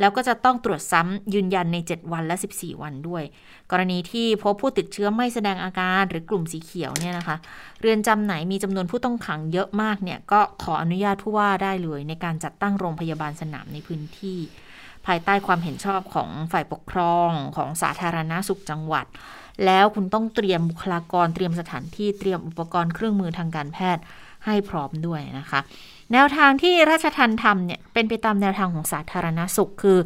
[0.00, 3.22] แล้วก็จะต้องตรวจซ้ำยืนยันใน 7 วันและ 14 วันด้วย
[3.70, 7.36] กรณีที่พบผู้ติดเชื้อไม่แสดงอาการหรือกลุ่มสีเขียวเนี่ยนะคะ
[7.80, 14.38] เรือนจำไหนมีจำนวนผู้ต้องขังเยอะมากเนี่ยก็ขออนุญาตผู้ว่าได้เลย ในการจัดตั้งโรงพยาบาลสนามในพื้นที่
[15.06, 19.06] ภายใต้ความเห็นชอบของฝ่ายปกครองของสาธารณสุขจังหวัด
[19.64, 24.02] แล้วคุณต้องเตรียมบุคลากรเตรียมสถานที่เตรียมอุปกรณ์เครื่องมือทางการแพทย์
[24.46, 25.60] ให้พร้อมด้วยนะคะ
[26.12, 29.98] แนวทางที่ราชทัณฑ์ทำเนี่ยเป็นไปตามแนวทางของสาธารณสุขคือ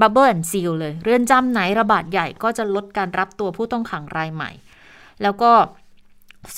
[0.00, 4.50] bubble seal เลย เรือนจำไหนระบาดใหญ่ก็จะลดการรับตัวผู้ต้องขังรายใหม่
[5.22, 5.50] แล้วก็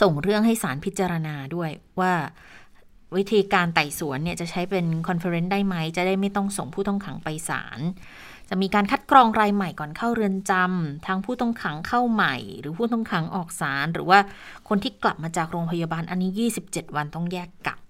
[0.00, 2.12] ส่งเรื่องให้ศาลพิจารณาด้วยว่า
[3.16, 7.80] วิธีการไต่สวนเนี่ยจะใช้เป็น conference ได้ไหม จะได้ไม่ต้องส่งผู้ต้องขังไปศาล
[8.48, 14.18] จะมีการคัดกรองรายใหม่ก่อนเข้าเรือนจำทั้งผู้ต้องขังเข้าใหม่ หรือผู้ต้องขังออกศาลหรือว่า
[14.68, 16.30] คนที่กลับมาจากโรงพยาบาลอันนี้
[16.64, 17.80] 27 วันต้องแยกกัก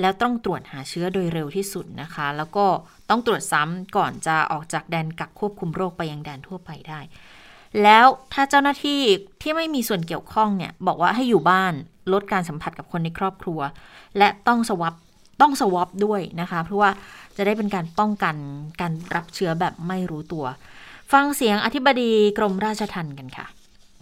[0.00, 2.66] แล้วต้องตรวจหาเชื้อโดยเร็วที่สุดนะคะ แล้วก็
[3.10, 7.00] ต้องตรวจซ้ำก่อนจะออกจากแดนกักควบคุมโรคไปยังแดนทั่วไปได้
[7.82, 9.00] แล้วถ้าเจ้าหน้าที่
[9.42, 11.72] ที่ไม่มีส่วนเกี่ยวข้องเนี่ยบอกว่าให้อยู่บ้าน
[12.12, 13.60] ลดการสัมผัสกับคนในครอบครัว
[14.18, 14.94] และต้องสวับ
[15.40, 16.90] ต้องสวอปด้วยนะคะ เพราะว่า
[17.36, 18.36] จะได้เป็นการป้องกัน
[18.80, 20.44] การรับเชื้อแบบไม่รู้ตัว
[21.12, 23.46] ฟังเสียงอธิบดีกรมราชทัณฑ์กันค่ะ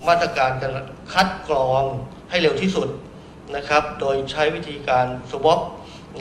[0.08, 0.72] มาตรการการ
[1.12, 1.82] คัดกรอง
[2.30, 2.88] ให้เร็วที่สุด
[3.56, 5.60] นะครับ โดยใช้วิธีการสวอป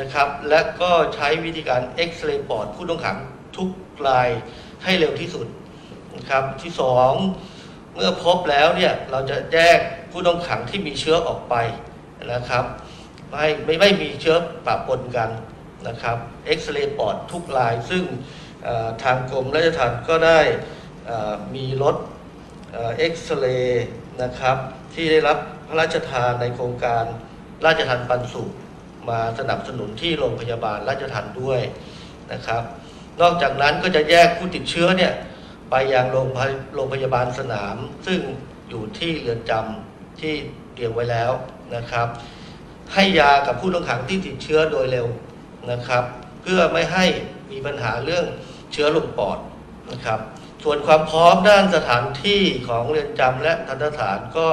[0.01, 3.17] นะครับ และก็ใช้วิธีการเอ็กซเรย์ปอดผู้ต้องขัง
[3.57, 3.69] ทุก
[4.07, 4.29] ราย
[4.83, 5.47] ให้เร็วที่สุด
[6.15, 7.11] นะครับที่สอง
[7.93, 9.79] เมื่อพบแล้วเนี่ยเราจะแยก
[10.11, 11.55] ผู้ต้องขังที่มีเชื้อออกไป
[12.33, 12.65] นะครับ
[13.31, 14.35] ไม่ไม่ไม่มีเชื้อ
[14.65, 15.29] ปะปนกัน
[15.87, 18.03] นะครับเอ็กซเรย์ปอดทุกราย ซึ่ง
[19.03, 20.39] ทางกรมราชทัณฑ์ก็ได้
[21.55, 21.95] มีรถ
[22.73, 23.85] เอ็กซเรย์
[24.23, 24.57] นะครับ
[24.93, 27.03] ที่ได้รับพระราชทานในโครงการ
[27.65, 28.49] ราชทันปันสุข
[29.09, 31.61] มาสนับสนุนที่โรงพยาบาลราชทันด้วย
[32.33, 32.63] นะครับ
[33.21, 35.13] นอกจากนั้นก็จะแยกผู้ติดเชื้อเนี่ย
[35.69, 37.75] ไปยังโรงพยโรงพยาบาลสนาม
[38.07, 38.19] ซึ่ง
[38.69, 40.33] อยู่ที่เรือนจำที่
[40.73, 41.31] เตรียมไว้แล้ว
[41.75, 42.07] นะครับ
[42.93, 45.07] ให้ยากับผู้ต้องขังที่ติดเชื้อโดยเร็ว
[45.71, 46.03] นะครับ
[46.41, 47.05] เพื่อไม่ให้
[47.51, 48.25] มีปัญหาเรื่อง
[48.71, 49.37] เชื้อลงปอด
[49.91, 50.19] นะครับ
[50.63, 54.47] ส่วนความพร้อมด้านสถานที่ของเรือนจำและทันตสถานก็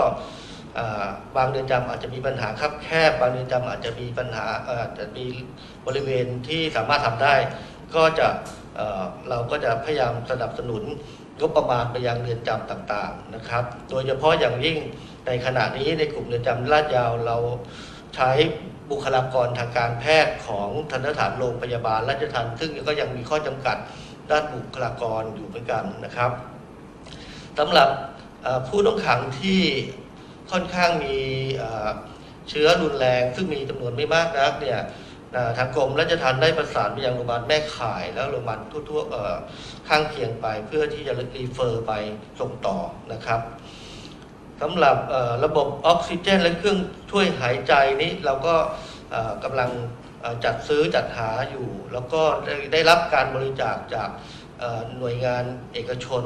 [1.36, 4.46] บางเรือนจำอาจจะมีปัญหาคับแคบบางเรือนจำอาจจะมีปัญหา
[4.80, 5.26] อาจจะมี
[5.86, 7.34] บริเวณที่สามารถทำได้
[7.94, 8.28] ก็จะ
[8.76, 10.82] เเราก็จะพยายามสนับสนุน
[11.40, 14.78] งบประมาณไปยังเรือนจำต่างๆนะครับ โดยเฉพาะอย่างยิ่ง
[15.26, 17.36] ในขณะนี้ในกลุ่มเรือนจำลาดยาวเรา
[18.16, 18.30] ใช้
[18.90, 23.76] บุคลากรทางการแพทย์ของทันตสถานโรงพยาบาลราชทันซึ่งก็ยังมีข้อจำกัด
[24.30, 26.30] ด้านบุคลากรอยู่เหมือนกันนะครับ
[27.58, 27.88] สำหรับ
[28.68, 29.60] ผู้ต้องขังที่
[30.52, 31.16] ค่อนข้างมี
[32.48, 34.80] เชื้อรุนแรง ซึ่งมีจำนวนไม่มากนักเนี่ย
[35.56, 38.58] ทางกรมราชทัณฑ์ได้ประสานไปยังโรงพยาบาลแม่ข่ายแล้วโรงพยาบาล
[38.88, 41.92] ทั่วๆข้างเคียงไป เพื่อที่จะรีเฟอร์ไป
[42.40, 42.78] ส่งต่อ
[43.12, 43.40] นะครับ
[44.62, 44.96] สำหรับ
[45.44, 46.78] ระบบออกซิเจน และเครื่อง
[47.10, 48.54] ช่วยหายใจนี้เราก็
[49.44, 49.70] กำลัง
[50.44, 52.22] จัดซื้อจัดหาอยู่ แล้วก็
[52.72, 54.08] ได้รับการบริจาคจาก
[54.98, 56.22] หน่วยงานเอกชน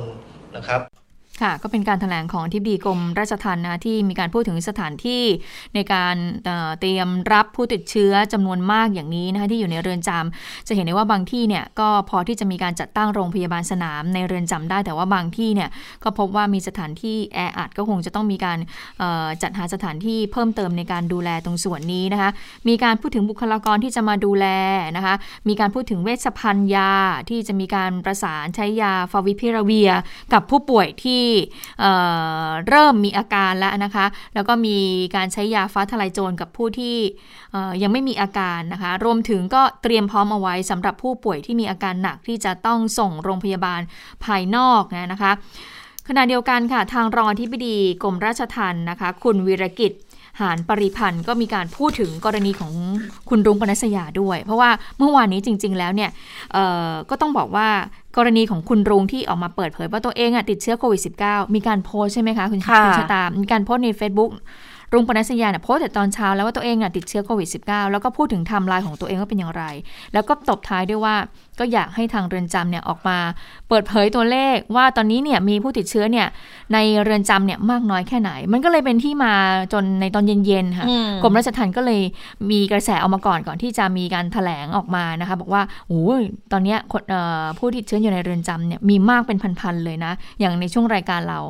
[0.56, 0.93] นะครับ
[1.42, 5.22] ค่ะก็เป็นการถแถลงของที่ดีกรมราชทัณฑ์นะที่มีการพูดถึงสถานที่
[5.74, 6.16] ในการ
[6.80, 15.70] เตรียมรับผู้ติดเชื้อจำนวนมากอย่างนี้นะคะที่อยู่ในเรือนจำจะเห็นได้ว่าบางที่เนี่ยก็พอที่จะมีการจัดตั้งโรงพยาบาลสนามในเรือนจำได้ แต่ว่าบางที่เนี่ย
[16.04, 18.58] ก็พบว่ามีสถานที่แออัดก็คงจะต้องมีการ
[19.42, 22.30] จัดหาสถานที่เพิ่มเติมในการดูแลตรงส่วนนี้นะคะ
[22.68, 24.46] มีการพูดถึงบุคลากรที่จะมาดูแล
[24.96, 25.14] นะคะ
[25.48, 26.92] มีการพูดถึงเวชภัณฑ์ยา
[27.28, 29.90] ที่จะมีการประสานใช้ยาฟาวิพิราเวีย
[30.32, 31.23] กับผู้ป่วยที่
[31.80, 31.90] เอ่
[32.68, 34.76] เริ่มมีอาการแล้วนะคะ แล้วก็มี
[35.16, 36.96] การใช้ยาฟ้าทลายโจรกับผู้ที่
[37.82, 43.80] ยังไม่มีอาการนะคะ รวมถึงก็เตรียมพร้อมเอาไว้สำหรับผู้ป่วยที่มีอาการหนักที่จะต้องส่งโรงพยาบาล
[44.24, 45.32] ภายนอกนะนะคะ
[46.08, 49.92] ขณะเดียวกันค่ะ ทางรองอธิบดีกรมราชทัณฑ์นะคะ คุณวีรกิจ
[50.40, 52.72] หานปริพันธ์ก็มีการพูดถึงกรณีของ
[53.28, 56.10] คุณรุ้งปนัสยาด้วย เพราะว่าเมื่อวานนี้จริง ๆ แล้วเนี่ย
[57.10, 57.68] ก็ต้องบอกว่า
[58.16, 62.60] กรณีของคุณรุ้งที่ออกมาเปิดเผยว่าตัวเองอะติดเชื้อโควิด -19 มีการโพสใช่ไหมคะคุณ
[62.98, 64.30] ชะตา มีการโพสใน Facebook
[64.94, 69.64] รุ้งปนัสยาเนี่ยโพสต์แต่ตอนเช้าแล้วว่าตัวเองอะติดเชื้อโควิด -19 แล้วก็พูดถึงไทม์ไลน์ของตัวเองว่าเป็นอย่างไร
[70.12, 71.14] แล้วก็ตบท้ายด้วยว่า
[71.58, 73.18] ก็อยากให้ทางเรือนจำเนี่ยออกมา
[73.68, 76.26] เปิดเผยตัวเลขว่าตอนนี้เนี่ยมีผู้ติดเชื้อเนี่ย
[76.72, 79.32] ในเรือนจำเนี่ยมากน้อยแค่ไหน มันก็เลยเป็นที่มา
[79.72, 82.00] จนในตอนเย็นๆค่ะอืมกรมราชทัณฑ์ก็เลย
[82.50, 86.20] มีกระแสออกมาก่อนก่อนที่จะมีการแถลงออกมานะคะ บอกว่าโอ้ย
[86.52, 91.40] ตอนเนี้ยคนเอ่อผู้ติดเชื้ออยู่ในเรือนจำเนี่ยมีมากเป็นพันๆเลยนะ อย่างในช่วงรายการเรา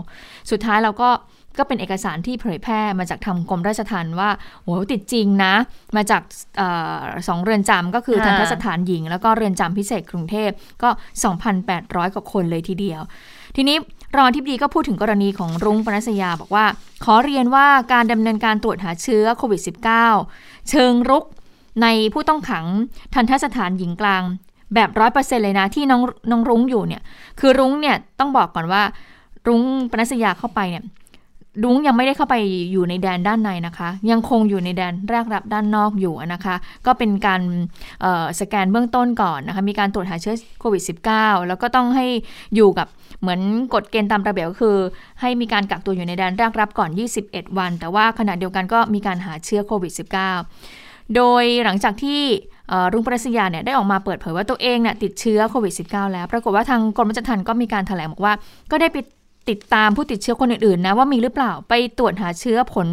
[0.50, 1.10] สุดท้ายเราก็
[1.58, 4.30] ก็เป็นเอกสารที่เผยแพร่มาจากทางกรมราชทัณฑ์ว่า
[4.62, 5.54] โหติดจริงนะ
[5.96, 6.22] มาจาก
[6.60, 6.62] อ
[7.28, 10.50] สองเรือนจำก็คือทันทสถานหญิง แล้วก็เรือนจำพิเศษกรุงเทพ
[10.82, 10.88] ก็
[11.52, 13.00] 2,800 กว่าคนเลยทีเดียว
[13.56, 13.76] ทีนี้
[14.16, 16.64] รองทิบดีก็พูดถึงกรณีของรุ้งปนัสยาบอกว่า
[17.04, 19.60] ขอเรียนว่าการดำเนินการตรวจหาเชื้อโควิด
[20.14, 21.24] -19 เชิงรุก
[21.82, 22.66] ในผู้ต้องขัง
[23.14, 24.22] ทันทสถานหญิงกลาง
[24.74, 27.02] แบบร้อยเปอร์เซ็นเลยนะ ที่น้องน้องรุ้งอยู่เนี่ย
[27.40, 28.82] คือรุ้งเนี่ยต้องบอกก่อนว่า
[29.48, 30.84] รุ้งปนัสยาเข้าไปเนี่ย
[31.62, 32.36] รุ้งยังไม่ได้เข้าไป
[32.72, 36.54] อยู่ในแดนด้านในนะคะ ยังคงอยู่ในแดนแรกรับด้านนอกอยู่นะคะ
[36.86, 37.42] ก็เป็นการ
[38.40, 40.82] สแกนเบื้องต้นก่อนนะคะ มีการตรวจหาเชื้อโควิด
[41.14, 42.06] -19 แล้วก็ต้องให้
[42.54, 42.88] อยู่กับ
[43.20, 43.40] เหมือน
[43.74, 44.76] กฎเกณฑ์ตามระเบียบก็คือ
[45.20, 46.90] ให้มีการกักตัวอยู่ในแดนแรกรับก่อน
[47.24, 49.92] 21 วัน แต่ว่าขณะเดียวกันก็มีการหาเชื้อโควิด
[50.54, 52.20] -19 โดยหลังจากที่
[52.92, 58.34] รุ่งปรัชญาเนี่ยได้ออกมาเปิดเผยว่าตัวเองเนี่ยติดเชื้อโควิด -19 แล้ว ปรากฏว่าทางกรมราชทัณฑ์ก็มีการถแถลงบอกว่า
[58.70, 58.96] ก็ได้ไป
[59.50, 62.88] ติดตามผู้ติดเชื้อคนอื่นๆนะว่ามีหรือเปล่าไปตรวจหาเชื้อผล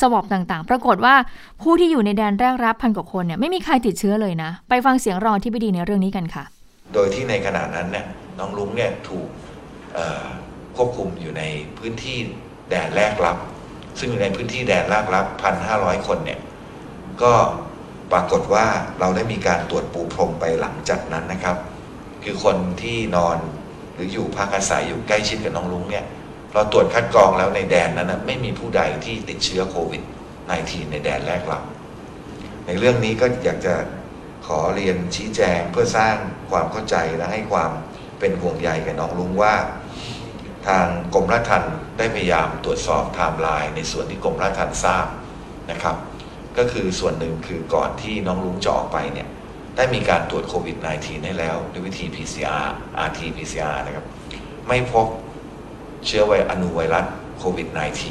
[0.00, 1.14] สวอปต่างๆ ปรากฏว่า
[1.62, 6.44] ผู้ที่อยู่ในแดนแรกรับพันกว่าคนเนี่ยไม่มีใครติดเชื้อเลยนะ ไปฟังเสียงรองที่ไปดีในเรื่องนี้กันค่ะ
[6.94, 8.06] โดยที่ในขณะนั้นเนี่ย
[8.38, 9.28] น้องลุงเนี่ยถูก
[10.76, 11.42] ควบคุมอยู่ใน
[11.78, 12.16] พื้นที่
[12.70, 13.36] แดนแรกรับ
[13.98, 16.40] ซึ่งอยู่ในพื้นที่แดนแรกรับพันห้าร้อยคนเนี่ย
[17.22, 17.32] ก็
[18.12, 18.66] ปรากฏว่า
[19.00, 21.56] เราได้มีการตรวจปูพรมไปหลังจากนั้นนะครับ
[22.24, 23.38] คือคนที่นอน
[23.98, 26.04] รืออยู่พักอาศัยอยู่ใกล้ชิดกับน้องลุงเนี่ย
[26.52, 30.02] เราตรวจคัดกรองแล้วในแดนนั้นนะไม่มีผู้ใดที่ติดเชื้อโควิด
[30.46, 31.62] -19 ในแดนแรกเรับ
[32.66, 33.74] ในเรื่องนี้ก็อยากจะ
[34.46, 36.14] ขอเรียนชี้แจงเพื่อสร้าง
[36.50, 37.70] ความเข้าใจและให้ความ
[38.18, 39.54] เป็นห่วงใยกับน้องลุงว่า
[40.66, 45.06] ทางกรมราชทัณฑ์ได้พยายามตรวจสอบไทม์ไลน์ในส่วนที่กรมราชทัณฑ์ทราบ
[45.70, 45.96] นะครับ
[46.58, 49.28] ก็คือส่วนหนึ่งคือก่อนที่น้องลุงจะออกไปเนี่ย
[49.78, 52.66] ได้มีการตรวจโควิด -19 ให้แล้วด้วยวิธี PCR
[53.06, 54.06] RT PCR นะครับ
[54.68, 55.06] ไม่พบ
[56.06, 57.04] เชื้อไวอนุไวรัส
[57.38, 57.68] โควิด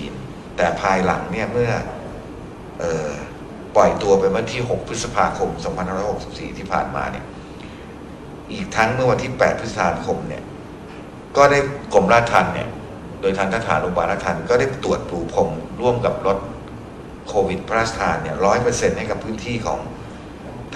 [0.07, 1.71] -19 แต่ภายหลังเนี่ยเมื่อ
[2.81, 3.11] ออ
[3.75, 5.49] ปล่อยตัวไปเมื่อที่ 6 พฤษภาคม
[6.03, 7.25] 2564 ที่ผ่านมาเนี่ย
[8.51, 10.43] อีกทั้งเมื่อวันที่ 8 พฤษภาคมเนี่ย
[11.37, 11.59] ก็ได้
[11.93, 12.67] กรมราชทัณฑ์เนี่ย
[13.21, 15.49] โดยทางทหารโรงพยาบาลราชทัณฑ์ก็ได้ตรวจปลูพรม
[15.81, 16.37] ร่วมกับรถ
[17.27, 19.79] โควิดพระราชทานเนี่ยร้อยเปอร์เซ็นต์ให้กับพื้นที่ของ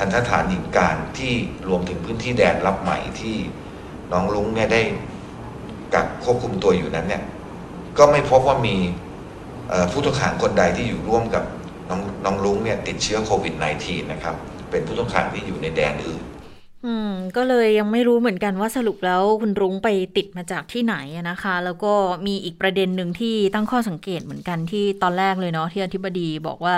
[0.03, 1.33] ทันทฐานหญิงการที่
[1.67, 3.35] รวมถึงพื้นที่แดนรับใหม่ที่
[4.11, 4.81] น้องลุงเนี่ยได้
[5.93, 7.23] กักควบคุมตัวอยู่นั้นเนี่ย
[7.97, 8.75] ก็ไม่พบว่ามี
[9.91, 11.43] ผู้ต้องขังคนใดที่อยู่ร่วมกับ
[11.89, 14.35] น้องน้องลุงเนี่ยติดเชื้อโควิด -19 นะครับ
[14.69, 16.21] เป็นผู้ต้องขังที่อยู่ในแดนอื่น
[16.85, 20.95] อืม ก็เลยยังไม่รู้เหมือนกันว่าสรุปแล้วคุณรุ้งไปติดมาจากที่ไหน
[21.29, 21.93] นะคะ แล้วก็
[22.27, 26.75] มีอีกประเด็นหนึ่งที่ตั้งข้อสังเกตเหมือนกันที่ตอนแรกเลยเนาะที่อธิบดีบอกว่า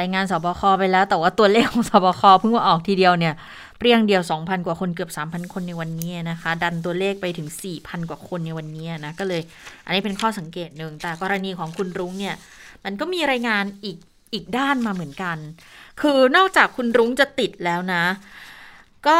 [0.00, 3.34] รายงานสบคไปแล้ว แต่ว่าตัวเลขของสบคเพิ่งว่าออกทีเดียวเนี่ย
[3.78, 9.42] เปรี้ยงเดียว 2,000 กว่าคนเกือบ 3,000 คนในวันนี้นะคะ ดันตัวเลขไปถึง 4,000 กว่าคนในวันนี้นะก็เลย
[9.86, 12.36] อันนี้เป็นข้อสังเกตหนึ่งแต่กรณีของคุณรุ้งเนี่ย
[12.84, 13.96] มันก็มีรายงานอีก
[14.32, 15.36] อีกด้านมาเหมือนกัน
[16.00, 18.04] คือนอกจากคุณรุ้งจะติดแล้วนะ
[19.08, 19.18] ก็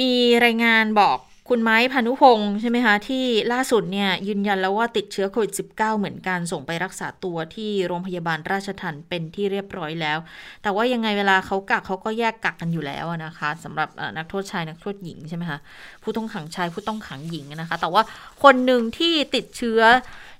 [0.00, 0.12] มี
[0.44, 1.18] รายงานบอก
[1.52, 10.18] คุณไม้พานุพงศ์ใช่ไหมคะ ที่ล่าสุดเนี่ยยืนยันแล้วว่าติดเชื้อโควิด -19 เหมือนกันส่งไปรักษาตัวที่โรงพยาบาลราชทันเป็นที่เรียบร้อยแล้ว
[10.62, 15.58] แต่ว่ายังไงเวลาเขากักเขาก็แยกกักกันอยู่แล้วนะคะสำหรับนักโทษชายนักโทษหญิงใช่ไหมคะ
[16.02, 18.02] ผู้ต้องขังชายผู้ต้องขังหญิงนะคะ แต่ว่า
[18.42, 19.80] คนหนึ่งที่ติดเชื้อ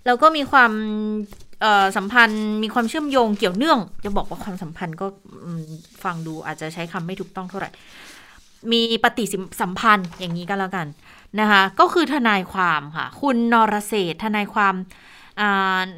[0.07, 0.73] แล้วก็มีความ
[1.97, 5.07] สัมพันธ์มีความเชื่อมโยงเกี่ยวเนื่อง จะบอกว่าความสัมพันธ์ก็
[6.05, 7.71] ฟังดูอาจจะใช้คำไม่ถูกต้องเท่าไหร่
[8.73, 9.25] มีปฏิ
[9.61, 10.87] สัมพันธ์อย่างนี้ก็แล้วกัน
[11.41, 14.75] นะคะก็คือทนายความค่ะ คุณนรเศษทนายความ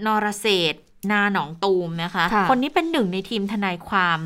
[0.06, 0.74] นรเศษ
[1.10, 4.18] นาหนองตูมนะคะคะคนนี้เป็นหนึ่งในทีมทนายความ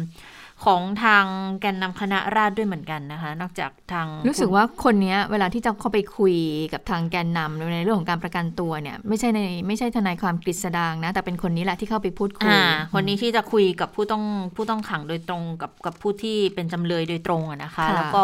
[0.65, 1.25] ของทาง
[1.61, 6.35] แกนนำคณะราษฎรด้วยเหมือนกันนะคะ นอกจากทางรู้สึกว่าคนนี้เวลาที่จะเข้าไปคุย
[6.73, 12.57] กับทางแกนนำในเรื่องของการประกันตัวเนี่ย ไม่ใช่ในไม่ใช่ทนายความกฤษดางนะ แต่เป็นคนนี้แหละที่เข้าไปพูดคุย
[12.95, 14.25] คนนี้ที่จะคุยกับผู้ต้อง
[14.57, 18.23] ผู้ต้องขังโดยตรงกับกับผู้ที่เป็นจำเลยโดยตรงนะคะ แล้วก็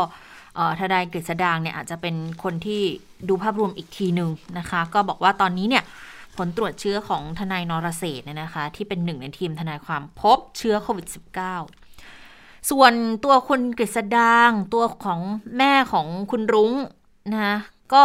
[0.80, 2.82] ทนายกฤษดางเนี่ยอาจจะเป็นคนที่
[3.28, 5.84] ดูภาพรวมอีกทีหนึ่งนะคะ ก็บอกว่าตอนนี้เนี่ย
[6.36, 11.79] ผลตรวจเชื้อของทนายนรเศษเนี่ยนะคะ ที่เป็นหนึ่งในทีมทนายความพบเชื้อโควิด -19
[12.70, 12.92] ส่วน
[13.24, 15.20] ตัวคุณกฤษดางตัวของ
[15.58, 16.72] แม่ของคุณรุ้ง
[17.34, 17.56] นะ
[17.94, 18.04] ก็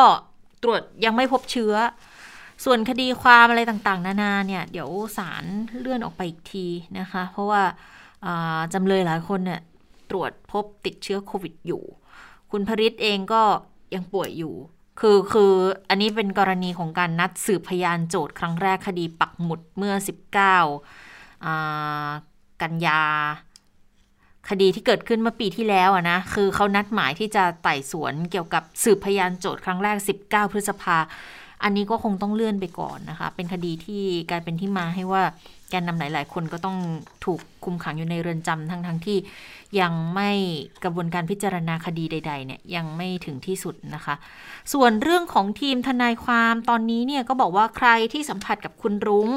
[0.64, 1.74] ตรวจยังไม่พบเชื้อ
[2.66, 5.44] ส่วนคดีความอะไรต่างๆ นานาเนี่ย เดี๋ยวศาล
[5.80, 6.68] เลื่อนออกไปอีกที
[7.00, 7.64] นะคะ เพราะว่า
[8.74, 9.62] จำเลยหลายคนเนี่ย
[10.10, 11.84] ตรวจพบติดเชื้อโควิดอยู่
[12.52, 13.44] คุณพริตเองก็
[13.96, 14.54] ยังป่วยอยู่
[15.00, 15.54] คือคือ
[15.90, 19.94] อันนี้เป็นกรณีของการนัดสืบพยานโจทย์ครั้งแรกคดีปักหมุดเมื่อ
[20.88, 23.02] 19กันยา
[24.50, 30.98] คดีที่เกิดขึ้นเมื่อปีที่แล้วอะนะ คือเขานัดหมายที่จะไต่สวนเกี่ยวกับสืบพยานโจทย์ครั้งแรก 19 พฤษภา
[31.64, 35.24] อันนี้ก็คงต้องเลื่อนไปก่อนนะคะ เป็นคดีที่กลายเป็นที่มาให้ว่า
[35.70, 36.78] แกนนำหลาย ๆ คนก็ต้อง
[37.26, 39.18] ถูกคุมขังอยู่ในเรือนจำทั้งทั้งที่
[39.80, 40.32] ยังไม่
[40.84, 44.16] กระบวนการพิจารณาคดีใด ๆ เนี่ยยังไม่ถึงที่สุดนะคะ
[44.74, 49.30] ส่วนเรื่องของทีมทนายความตอนนี้เนี่ยก็บอกว่าใครที่สัมผัสกับคุณรุง้ง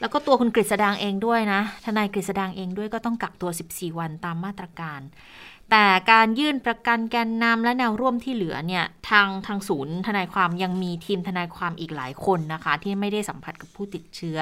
[0.00, 5.00] แล้วก็ตัวคุณกฤษดางเองด้วยนะ ทนายกฤษดางเองด้วยก็ต้องกักตัว 14 วันตามมาตรการ
[5.70, 14.38] แต่การยื่นประกันแกนนำและแนวร่วมที่เหลือเนี่ย ทางทางศูนย์ทนายความยังมีทีมทนายความอีกหลายคนนะคะ ที่ไม่ได้สัมผัสกับผู้ติดเชื้อ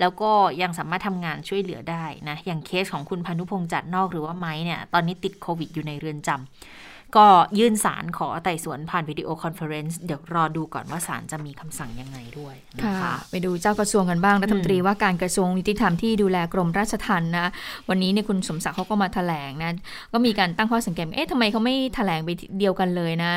[0.00, 0.30] แล้วก็
[0.62, 6.83] ยังสามารถทำงานช่วยเหลือได้นะ อย่างเคสของคุณภาณุพงศ์จาดนอกหรือว่าไมค์เนี่ย ตอนนี้ติดโควิดอยู่ในเรือนจำ
[7.16, 7.26] ก็
[7.58, 17.46] ยื่นศาลขอไต่สวนผ่าน video conference เดี๋ยวรอดูก่อนว่าศาลจะมีคำสั่งยังไงด้วยนะคะค่ะไปดูเจ้ากระทรวงกันบ้างรัฐมนตรีว่าการกระทรวงยุติธรรมที่ดูแลกรมราชทัณฑ์นะ
[17.88, 19.72] วันนี้เนี่ยคุณสมศักดิ์เขาก็มาแถลงนะ
[20.12, 23.32] ก็มีการตั้งข้อสังเกตเอ๊ะทำไมเขาไม่แถลงไปเดียวกันเลยนะ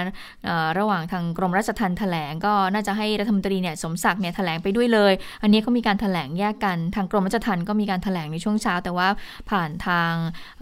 [0.46, 5.14] เอ่อระหว่างทางกรมราชทัณฑ์แถลงก็น่าจะให้รัฐมนตรีเนี่ยสมศักดิ์เนี่ยแถลงไปด้วยเลย
[5.44, 9.08] อันนี้เขามีการแถลงแยกกันทางกรมราชทัณฑ์ก็มีการแถลงในช่วงเช้า แต่ว่า
[9.50, 10.12] ผ่านทาง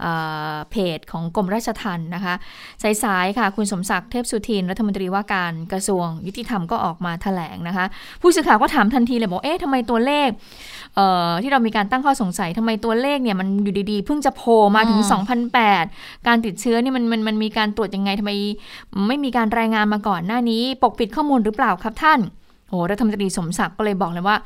[0.00, 0.12] เอ่
[0.52, 2.34] อเพจของกรมราชทัณฑ์นะคะ
[2.82, 7.86] สายๆค่ะ คุณสมศักดิ์เทพสุทินรัฐมนตรีว่าการกระทรวงยุติธรรมก็ออกมาแถลงนะคะ
[8.22, 10.28] ผู้สื่อข่าวก็ถามทันทีเลยบอกเอ๊ะทำไมตัวเลข
[10.94, 15.24] เอ่อที่เรามีการตั้งข้อสงสัยทำไมตัวเลขเนี่ยมันอยู่ดีๆ เพิ่งจะโผล่มาถึงอืม
[15.62, 18.32] 2008 การติดเชื้อนี่มันมันมันมีการตรวจยังไงทำไม
[19.08, 22.20] ไม่มีการรายงานมาก่อนหน้านี้ ปกปิดข้อมูลหรือเปล่าครับท่าน
[22.68, 24.36] โอ้รัฐมนตรีสมศักดิ์ก็เลยบอกเลยว่า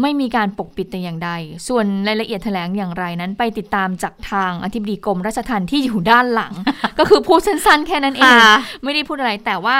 [0.00, 1.30] ไม่มีการปกปิดแต่อย่างใด
[1.68, 6.54] ส่วนรายละเอียดแถลงอย่างไรนั้น ไปติดตามจากทางอธิบดีกรมราชทัณฑ์ที่อยู่ด้านหลัง
[6.98, 9.76] ก็คือพูดสั้นๆ แค่นั้นเองค่ะไม่ได้พูดอะไรแต่ว่า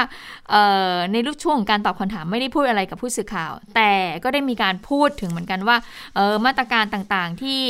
[0.51, 3.93] เอ่อในรูปช่วงของการตอบคำถามไม่ได้พูดอะไรกับผู้สื่อข่าว แต่
[4.25, 5.77] ก็ได้มีการพูดถึงเหมือนกันว่า
[6.15, 7.61] เอ่อมาตรการต่างๆที่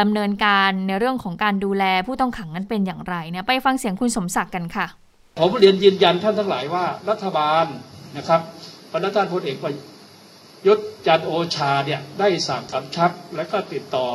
[0.00, 4.86] ดำเนินการในเรื่องของการดูแลผู้ต้องขังนั้นเป็นอย่างไรเนี่ยไปฟังเสียงคุณสมศักดิ์กันค่ะ
[5.38, 7.64] ผมเรียนยืนยันท่านทั้งหลายว่ารัฐบาล
[8.16, 8.40] นะครับ
[8.90, 9.72] พระท่านพลเอกประ
[10.66, 14.06] ยุทธ์จันโอชาเนี่ยได้สั่งกำชับและก็ติดต่อ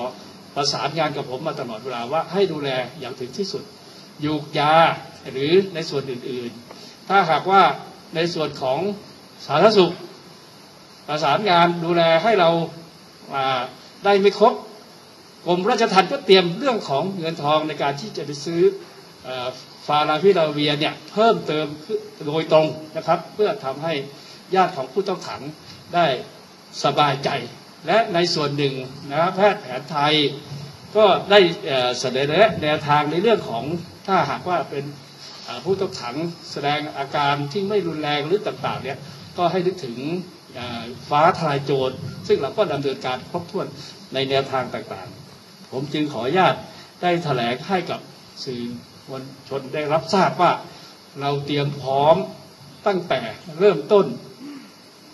[0.56, 3.64] ประสานงานกับผมมาตลอดเวลาว่าให้ดูแลอย่างถึงที่สุด
[4.26, 4.74] ยูกยา
[5.32, 7.62] หรือในส่วนอื่นๆ ถ้าหากว่า
[8.16, 8.80] ในส่วนของ
[9.46, 9.94] สาธารณสุข
[11.08, 12.50] ประสานงานดูแลให้เรา
[14.06, 14.54] ได้ไม่ครบ
[15.46, 18.62] กรมราชทัณฑ์ก็เตรียมเรื่องของเงินทองในการที่จะไปซื้อ
[19.28, 19.30] อ
[19.88, 21.68] ฟาราพิลาเวียเนี่ยเพิ่มเติม
[22.28, 23.94] โดยตรงนะครับ เพื่อทำให้
[24.56, 25.42] ญาติของผู้ต้องขัง
[25.96, 26.06] ได้
[26.84, 27.30] สบายใจ
[27.88, 28.74] และในส่วนหนึ่ง
[29.12, 30.14] นะครับแพทย์แผนไทย
[30.96, 31.40] ก็ได้
[32.00, 33.64] เสนอแนะแนวทางในเรื่องของ
[34.08, 34.86] ถ้าหากว่าเป็น
[35.64, 36.16] ผู้ต้องขัง
[36.52, 38.98] แสดงอาการที่ไม่รุนแรงหรือต่างๆเนี่ย
[39.38, 39.98] ก็ให้นึกถึง
[41.10, 41.96] ฟ้าทลายโจร
[42.28, 43.68] ซึ่งเราก็ดำเนินการครบถ้วน
[44.14, 46.56] ในแนวทางต่างๆ ผมจึงขออนุญาต
[47.02, 48.00] ได้แถลงให้กับ
[48.44, 48.62] สื่อ
[49.10, 50.52] มวลชนได้รับทราบว่า
[51.22, 52.16] เราเตรียมพร้อม
[52.88, 53.22] ตั้งแต่
[53.60, 54.06] เริ่มต้น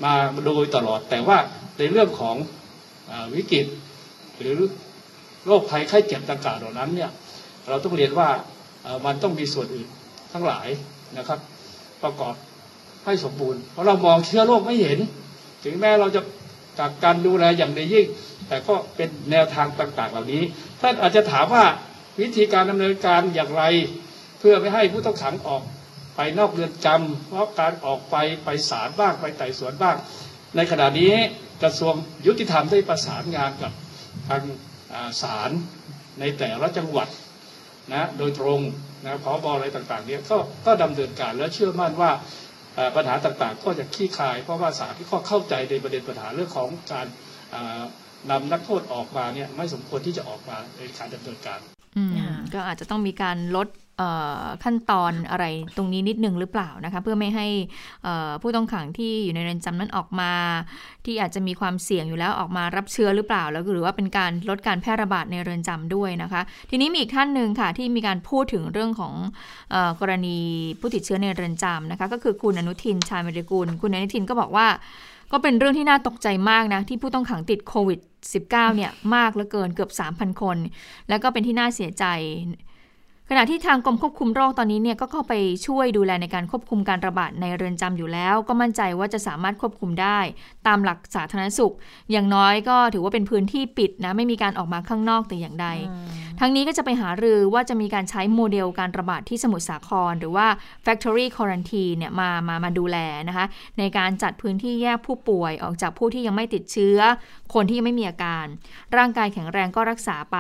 [0.04, 0.14] มา
[0.46, 1.38] โดยตลอด แต่ว่า
[1.78, 2.36] ในเรื่องของ
[3.12, 3.66] อวิกฤต
[4.40, 4.58] หรือ
[5.46, 7.12] โรคภัยไข้เจ็บต่างๆเหล่านั้นเนี่ย
[7.68, 8.30] เราต้องเรียนว่า
[9.06, 9.88] มันต้องมีส่วนอื่น
[10.34, 10.68] ทั้งหลาย
[11.18, 11.40] นะครับ
[12.04, 12.34] ประกอบ
[13.06, 15.00] ให้สมบูรณ์ เพราะเรามองเชื้อโรคไม่เห็น
[15.64, 16.22] ถึงแม้เราจะ
[16.80, 18.06] กักกันดูแลอย่างดียิ่ง
[18.48, 20.44] แต่ก็เป็นแนวทางต่างๆ เหล่านี้
[20.82, 21.66] ท่านอาจจะถามว่า
[22.22, 23.64] วิธีการดำเนินการอย่างไร
[24.40, 25.64] เพื่อไม่ให้ผู้ต้องขังออก
[26.18, 29.98] ไปนอกเรือนจำเพราะการออกไปไปศาลบ้างไปไต่สวนบ้าง
[30.56, 31.14] ในขณะนี้
[31.64, 31.94] กระทรวง
[32.26, 33.72] ยุติธรรมได้ประสานงานกับ
[34.30, 34.42] ทาง
[34.94, 35.52] อ่าศาล
[36.20, 37.08] ในแต่ละจังหวัด
[37.94, 38.60] นะโดยตรง
[39.06, 42.12] นะพอบอะไรต่างๆเนี่ยก็ก็ดำเนินการและเชื่อมั่นว่า
[42.76, 47.08] เอ่อปัญหาต่างๆ ก็จะคลี่คลาย เพราะว่าศาลที่ก็เข้าใจในประเด็นปัญหาเรื่องของการ
[47.54, 47.82] อ่า
[48.32, 51.60] นำนักโทษออกมาเนี่ยไม่สมควรที่จะออกมาในการดำเนินการ
[51.98, 53.87] อืมค่ะก็อาจจะต้องมีการลดเอ่อ
[54.64, 55.46] ขั้นตอนอะไร
[55.78, 57.48] ตรงนี้นิดนึงหรือเปล่านะคะ เพื่อไม่ให้
[58.42, 60.32] ผู้ต้องขังที่อยู่ในเรือนจำนั้นออกมา
[61.06, 69.14] ที่อาจจะมีความเสี่ยงอยู่แล้วออกมารับเชื้อหรือเปล่า แล้วหรือว่าเป็นการลดการแพร่ระบาดในเรือนจำด้วยนะคะ ทีนี้มีอีกท่านหนึ่งค่ะที่มีการพูดถึงเรื่องของ
[69.74, 70.38] ออกรณี
[70.80, 74.68] ผู้ติดเชื้อในเรือนจำนะคะ ก็คือคุณอนุทินชาญวิรกุลคุณอนุทินก็บอกว่า
[75.32, 78.00] ก็เป็นเรื่องที่น่าตกใจมากนะ ที่ผู้ต้องขังติดโควิด
[78.38, 80.58] -19 เนี่ยมากเหลือเกินเกือบ 3,000 คน
[81.10, 82.06] แล้วก็เป็นที่น่าเสียใจ
[83.30, 85.34] ขณะที่ทางกรมควบคุมโรคตอนนี้เนี่ยก็เข้าไป
[85.68, 90.20] ช่วยดูแลในการควบคุมการระบาดในเรือนจำอยู่แล้ว ก็มั่นใจว่าจะสามารถควบคุมได้
[90.68, 91.74] ตามหลักสาธารณสุข
[92.12, 95.68] อย่างน้อยก็ถือว่าเป็นพื้นที่ปิดนะไม่มีการออกมาข้างนอกแต่อย่างใด
[96.40, 100.48] ทั้งนี้ก็จะไปหารือว่าจะมีการใช้โมเดลการระบาดที่สมุทรสาคร หรือว่า
[100.86, 102.98] factory quarantine เนี่ยมามามาดูแล
[103.30, 103.46] นะคะ
[103.80, 107.00] ในการจัดพื้นที่แยกผู้ป่วยออกจากผู้ที่ยังไม่ติดเชื้อ
[107.54, 108.46] คนที่ยังไม่มีอาการ
[108.98, 110.38] ร่างกายแข็งแรงก็รักษาไป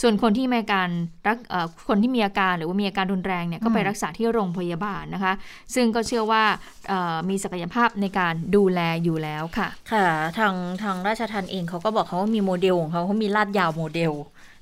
[0.00, 0.88] ส่วนคนที่มีอาการ
[1.26, 5.32] รักเอ่อคนที่มีอาการหรือว่ามีอาการรุนแรงเนี่ยก็ไปรักษาที่โรงพยาบาลนะคะ
[5.74, 6.42] ซึ่งก็เชื่อว่า
[6.88, 10.06] เอ่อมีศักยภาพในการดูแลอยู่แล้วค่ะ ค่ะ
[10.38, 14.12] ทางทางราชทันเองเขาก็บอกเขาว่ามีโมเดลของเขาเขามีลาดยาวโมเดล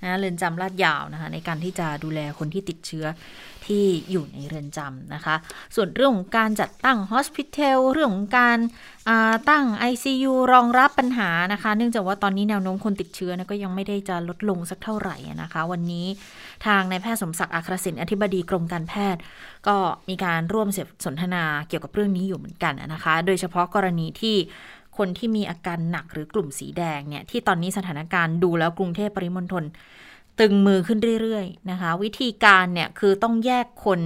[0.03, 3.07] นะเรือนจำลาดยาวนะคะในการที่จะดูแลคนที่ติดเชื้อ
[3.67, 5.35] ที่อยู่ในเรือนจำนะคะ
[5.75, 16.07] ส่วนเรื่องของการจัดตั้งฮอสพิทอลเรื่องของการาตั้ง ICU รองรับปัญหานะคะ เนื่องจากว่าตอนนี้แนวโน้มคนติดเชื้อนะก็ยังไม่ได้จะลดลงสักเท่าไหร่นะคะ วันนี้
[16.67, 19.21] ทางนายแพทย์สมศักดิ์อัครศิลป์อธิบดีกรมการแพทย์
[19.69, 19.77] ก็
[20.09, 24.37] มีการร่วมเสนทนาเกี่ยวกับเรื่องนี้อยู่เหมือนกันนะคะ โดยเฉพาะกรณีที่
[24.99, 29.65] คนที่มีอาการหนักหรือกลุ่มสีแดงเนี่ยที่ตอนนี้สถานการณ์ดูแล้วกรุงเทพปริมณฑล
[30.41, 34.01] ตึงมือขึ้นเรื่อยๆนะคะ วิธีการเนี่ยคือต้องแยกคน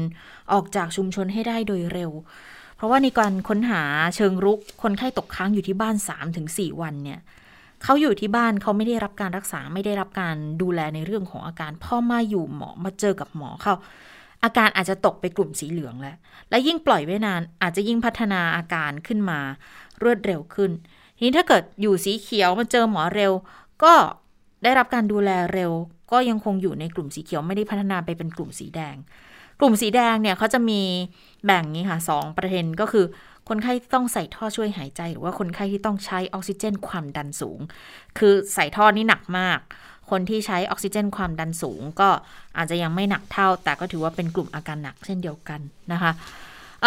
[0.52, 2.10] ออกจากชุมชนให้ได้โดยเร็ว
[2.76, 3.82] เพราะว่าในการค้นหา
[4.16, 5.94] เชิงรุกคนไข้ตกค้างอยู่ที่บ้าน
[6.38, 7.20] 3-4 วันเนี่ย
[7.82, 13.74] เขาอยู่ที่บ้านเขาไม่ได้รับการรักษาไม่ได้รับการดูแลในเรื่องของอาการพอมาอยู่หมอมาเจอกับหมอเขา
[14.44, 16.16] อาการอาจจะตกไปกลุ่มสีเหลืองแล้ว
[16.50, 19.40] และยิ่งปล่อยไว้นาน อาจจะยิ่งพัฒนาอาการขึ้นมา
[20.02, 20.70] รวดเร็วขึ้น
[21.16, 23.32] ทีนี้ถ้าเกิดอยู่สีเขียวมาเจอหมอเร็ว
[23.82, 23.94] ก็
[24.62, 25.72] ได้รับการดูแลเร็ว
[26.12, 28.96] ก็ยังคงอยู่ในกลุ่มสีเขียวไม่ได้พัฒนาไปเป็นกลุ่มสีแดง
[29.60, 30.82] กลุ่มสีแดงเนี่ยเขาจะมี
[31.46, 33.06] แบ่งนี้ค่ะสองประเด็นก็คือ
[33.48, 37.58] คนไข้ที่ต้องใส่ท่อช่วยหายใจ หรือว่าคนไข้ที่ต้องใช้ออกซิเจนความดันสูง
[38.18, 39.58] คือใส่ท่อนี่หนักมาก
[40.10, 42.08] คนที่ใช้ออกซิเจนความดันสูง ก็
[42.56, 45.60] อาจจะยังไม่หนักเท่า แต่ก็ถือว่าเป็นกลุ่มอาการหนักเช่นเดียวกัน
[45.92, 46.12] นะคะ
[46.82, 46.84] เ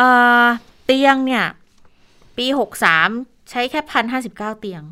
[0.85, 1.45] เตียงเนี่ย
[2.37, 2.45] ปี
[2.97, 4.83] 63 ใช้แค่พันห้าสิบเก้าเตียง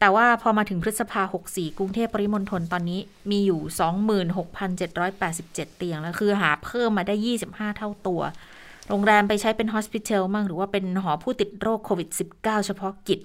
[0.00, 3.60] แต่ว่าพอมาถึงพฤษภา 64 กรุงเทพปริมณฑลตอนนี้มีอยู่
[4.88, 7.14] 26,787 เตียง แล้วคือหาเพิ่มมาได้
[7.46, 8.20] 25 เท่าตัว
[8.88, 13.20] โรงแรมไปใช้เป็นฮอสพิทอลมั่งหรือว่าเป็นหอผู้ติดโรคโควิด -19 เฉพาะกิจ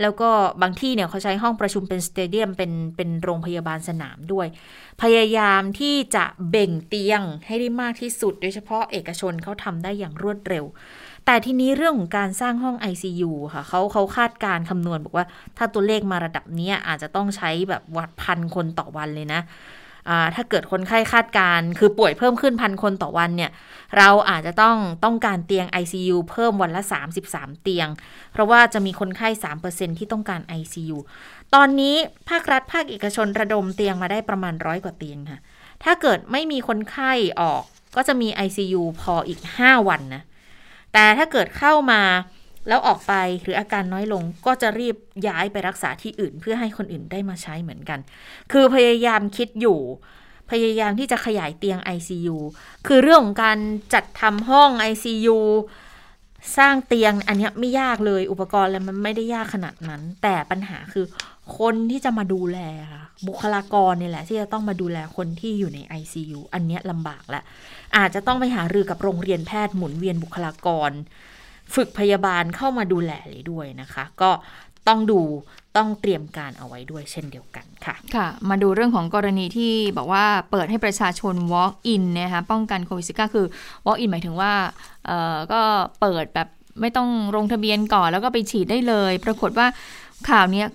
[0.00, 0.30] แล้วก็
[0.62, 4.46] บางที่เนี่ยเขาใช้ห้องประชุมเป็นสเตเดียมเป็นเป็นโรงพยาบาลสนามด้วย
[5.02, 10.64] พยายามที่จะเบ่งเตียงให้ได้มากที่สุด โดยเฉพาะเอกชนเขาทำได้อย่างรวดเร็ว
[11.26, 19.42] แต่ทีนี้เรื่องของการสร้างห้อง ICU ค่ะเขาเขาคาดการคำนวณบอกว่าถ้าตัวเลขมาระดับนี้อาจจะต้องใช้แบบวัดพันคนต่อวันเลยนะ
[20.34, 23.50] ถ้าเกิดคนไข้คาดการ คือป่วยเพิ่มขึ้นพันคนต่อวันเนี่ย
[23.96, 26.82] เราอาจจะต้องต้องการเตียง ICU เพิ่มวันละ
[27.26, 27.88] 33 เตียง
[28.32, 29.28] เพราะว่าจะมีคนไข้
[29.64, 30.98] 3%ที่ต้องการ ICU
[31.54, 31.96] ตอนนี้
[32.28, 35.40] ภาครัฐภาคเอกชนระดมเตียงมาได้ประมาณร้อยกว่าเตียงค่ะ
[35.84, 37.62] ถ้าเกิดไม่มีคนไข้ออก
[37.96, 40.22] ก็จะมี ICU พออีก 5 วันนะ
[40.94, 42.02] แต่ถ้าเกิดเข้ามา
[42.68, 44.96] แล้วออกไปหรืออาการน้อยลงก็จะรีบ
[45.28, 47.98] ย้ายไปรักษาที่อื่น เพื่อให้คนอื่นได้มาใช้เหมือนกัน
[48.52, 49.80] คือพยายามคิดอยู่
[50.50, 52.36] พยายามที่จะขยายเตียง ICU
[52.86, 53.58] คือเรื่องของการ
[53.94, 55.38] จัดทำห้อง ICU
[56.58, 61.06] สร้างเตียงอันนี้ไม่ยากเลยอุปกรณ์อะไรมันไม่ได้ยากขนาดนั้น แต่ปัญหาคือ
[61.58, 62.58] คนที่จะมาดูแล
[63.26, 67.44] บุคลากรเนี่ยแหละ ที่จะต้องมาดูแลคนที่อยู่ใน ICU อันนี้ลำบากแหละ
[67.96, 70.90] อาจจะต้องไปหารือกับโรงเรียนแพทย์หมุนเวียนบุคลากร
[71.74, 74.30] ฝึกพยาบาลเข้ามาดูแลเลยด้วยนะคะ ก็
[74.88, 75.20] ต้องดู
[75.76, 83.46] ต้องเตรียมการเอาไว้ด้วยเช่นเดียวกันค่ะค่ะ มาดูเรื่องของกรณีที่บอกว่าเปิดให้ประชาชน walk in นะคะป้องกันโควิด -19 คือ
[83.86, 84.52] walk in หมายถึงว่า
[85.06, 85.60] เอ่อก็
[86.00, 86.48] เปิดแบบ
[86.80, 89.66] ไม่ต้องลงทะเบียนก่อนแล้วก็ไปฉีดได้เลย ปรากฏว่า
[90.28, 90.66] ข่าวเนี้ย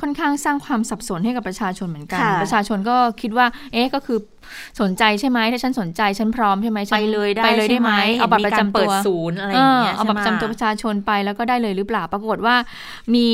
[0.00, 4.18] ค่อนข้างสร้างความสับสนให้กับประชาชนเหมือนกันค่ะประชาชนก็คิดว่า เอ๊ะก็คือ
[4.80, 12.56] สนใจใช่ไหมถ้าฉันสนใจฉันพร้อมใช่ไหมฉัไปนเลยได้ไปเลยได้ไหมใช่เอาบัตรประจำห็นมีกเปิตัวดศูนย์อะไรอย่างเงี้ยเอาบัตรประจำตัวใช่ไหมประชาชนไปแล้วก็ได้เลยหรือเปล่าปรากฏว่า
[13.14, 13.28] มี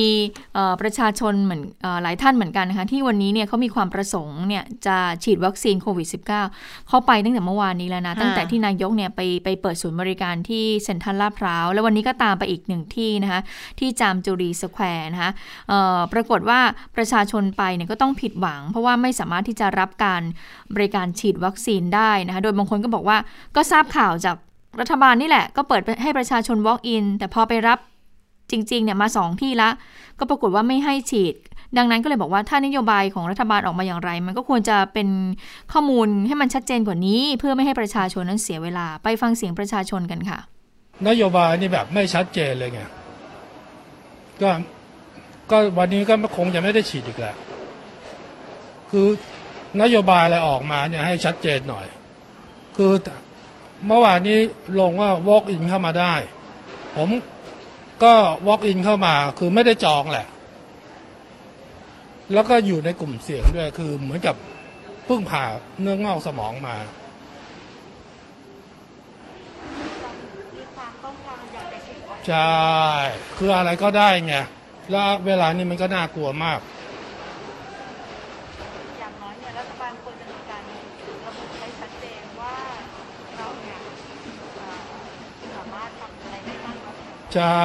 [0.54, 13.40] เอ่อประชาชนเหมือนเอ่อหลายท่านเหมือนกันนะคะที่วันนี้เนี่ยเขามีความประสงค์เนี่ยจะฉีดวัคซีนโควิด -19 เข้าไปตั้งแต่เมื่อวานนี้แล้วนะตั้งแต่ที่นายกเนี่ยไปไปเปิดศูนย์บริการที่เซ็นทรัลลาดพร้าวแล้ววันนี้ก็ตามไปอีกหนึ่งที่นะคะ
[13.78, 15.30] ที่จามจุรีสแควร์นะคะ
[15.68, 16.60] เอ่อปรากฏว่า
[16.96, 20.22] ประชาชนไปเนี่ยก็ต้องผิดหวัง เพราะว่าไม่สามารถที่จะรับการ
[20.74, 23.16] บริการฉีดวัคซีนได้นะคะโดยบางคนก็บอกว่า
[23.56, 24.36] ก็ทราบข่าวจาก
[24.80, 27.78] รัฐบาลนี่แหละ ก็เปิดให้ประชาชน walk in แต่พอไปรับ
[28.50, 29.70] จริงๆเนี่ยมาสองที่ละ
[30.18, 31.34] ก็ปรากฏว่าไม่ให้ฉีด
[31.76, 35.08] ดังนั้นก็เลยบอกว่าถ้านโยบายของรัฐบาลออกมาอย่างไร มันก็ควรจะเป็น
[35.72, 40.38] ข้อมูลให้มันชัดเจนกว่านี้ เพื่อไม่ให้ประชาชนนั้นเสียเวลา ไปฟังเสียงประชาชนกันค่ะ
[41.08, 42.80] นโยบายนี่แบบไม่ชัดเจนเลยไง
[44.42, 44.50] ก็
[45.50, 47.36] ก็วันนี้ก็คงจะไม่ได้ฉีดอีกแล้ว
[48.90, 49.06] คือ
[49.82, 51.86] นโยบายอะไรออกมาเนี่ยให้ชัดเจนหน่อย
[52.76, 52.92] คือ
[53.86, 54.38] เมื่อวานนี้
[54.80, 56.14] ลงว่า walk in เข้ามาได้
[56.96, 57.08] ผม
[58.02, 58.12] ก็
[58.46, 60.26] walk in เข้ามาคือไม่ได้จองแหละ
[62.32, 64.36] แล้วก็อยู่ในกลุ่มเสี่ยงด้วย คือเหมือนกับ
[65.10, 65.44] พิ่งผ่า
[65.80, 66.76] เนื้องอกสมองมา
[72.28, 72.50] ใช่
[73.36, 74.34] คืออะไรก็ได้ไง
[74.90, 76.60] แล้วเวลานี้มันก็น่ากลัวมาก
[78.98, 80.62] อย่างน้อยเนี่ยรัฐบาลควรจะมีการ
[81.26, 82.54] ระบุให้ชัดเจนว่า
[83.36, 83.78] เราเนี่ย
[85.54, 86.96] สามารถทำอะไรได้บ้างเนาะ
[87.34, 87.56] ใช่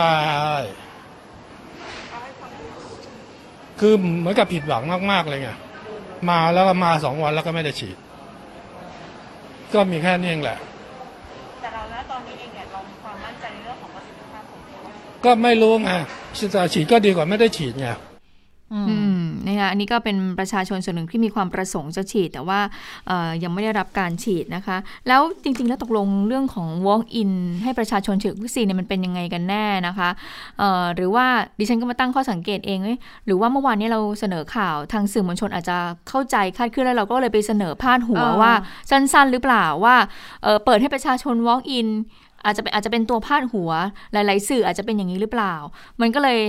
[3.79, 5.49] คือเหมือนกับผิดหวังมาก ๆ เลยไง
[6.29, 7.97] มาแล้วก็มาสองวันแล้วก็ไม่ได้ฉีด
[9.73, 10.57] ก็มีแค่นี้เองแหละ
[11.61, 15.91] แต่เราณตอนนี้เองเนี่ยเรามีความมั่นใจในเรื่องของประสิทธิภาพของตัววัคซีนก็ไม่รู้ไง
[16.51, 17.87] แต่ฉีดก็ดีกว่าไม่ได้ฉีดไง
[18.73, 19.04] อืม
[19.65, 22.59] นะคะอันนี้ก็เป็นประชาชนส่วนหนึ่งที่มีความประสงค์จะฉีด แต่ว่า
[23.07, 27.31] เอ่อยังไม่ได้รับการฉีดนะคะ แล้วจริงๆ แล้วตกลงเรื่องของ walk in
[27.63, 30.09] ให้ประชาชนฉีดวัคซีนเนี่ยมันเป็นยังไงกันแน่นะคะ
[30.59, 31.25] เอ่อหรือว่า
[31.59, 35.77] ดิฉันก็มาตั้งข้อสังเกตเองเอ้ยหรือว่าเมื่อวานนี้เราเสนอข่าวทางสื่อมวลชนอาจจะ
[36.09, 38.53] เข้าใจคลาดเคลื่อนแล้วเราก็เลยไปเสนอพาดหัวอ่าว่า
[38.89, 39.95] สั้นๆ หรือเปล่าว่า
[40.43, 41.89] เอ่อเปิดให้ประชาชน walk in
[42.45, 43.71] อาจจะเป็นอาจจะเป็นตัวพาดหัว
[44.13, 45.53] หลาย ๆ สื่ออาจจะเป็นอย่างนี้หรือเปล่า
[46.01, 46.39] มันก็เลย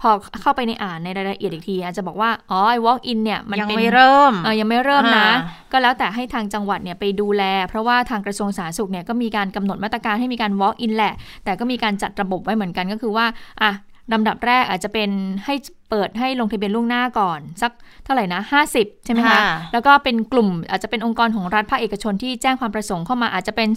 [0.00, 0.08] พอ
[0.40, 13.26] เข้าไปในอ่านในรายละเอียดอีกที อาจจะบอกว่าอ๋อไอ้ walk in เนี่ยมันยังเป็นไม่เริ่มเอ่อยังไม่เริ่มนะอ่าก็แล้วแต่ให้ทางจังหวัดเนี่ยไปดูแล เพราะว่าทางกระทรวงสาธารณสุขเนี่ยก็มีการกำหนดมาตรการให้มีการ walk in แหละ แต่ก็มีการจัดระบบไว้เหมือนกันก็คือว่า
[13.62, 13.72] อะ
[14.12, 15.10] ลำดับแรกอาจจะเป็น
[15.44, 15.54] ให้
[15.92, 17.72] เปิดให้ลงทะเบียนล่วงหน้าก่อน สัก
[18.04, 18.40] เท่าไหร่นะ
[18.74, 19.38] 50 ใช่ไหมคะค่ะ
[19.72, 23.68] แล้วก็เป็นกลุ่มอาจจะเป็นองค์กรของรัฐภาคเอกชนที่แจ้งความประสงค์เข้ามาอาจจะเป็น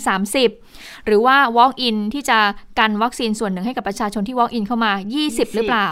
[0.50, 2.38] 30 หรือว่า walk in ที่จะ
[2.80, 4.92] กันวัคซีนส่วนหนึ่งให้กับประชาชนที่ walk in เข้ามา
[5.24, 5.88] 20 หรือเปล่า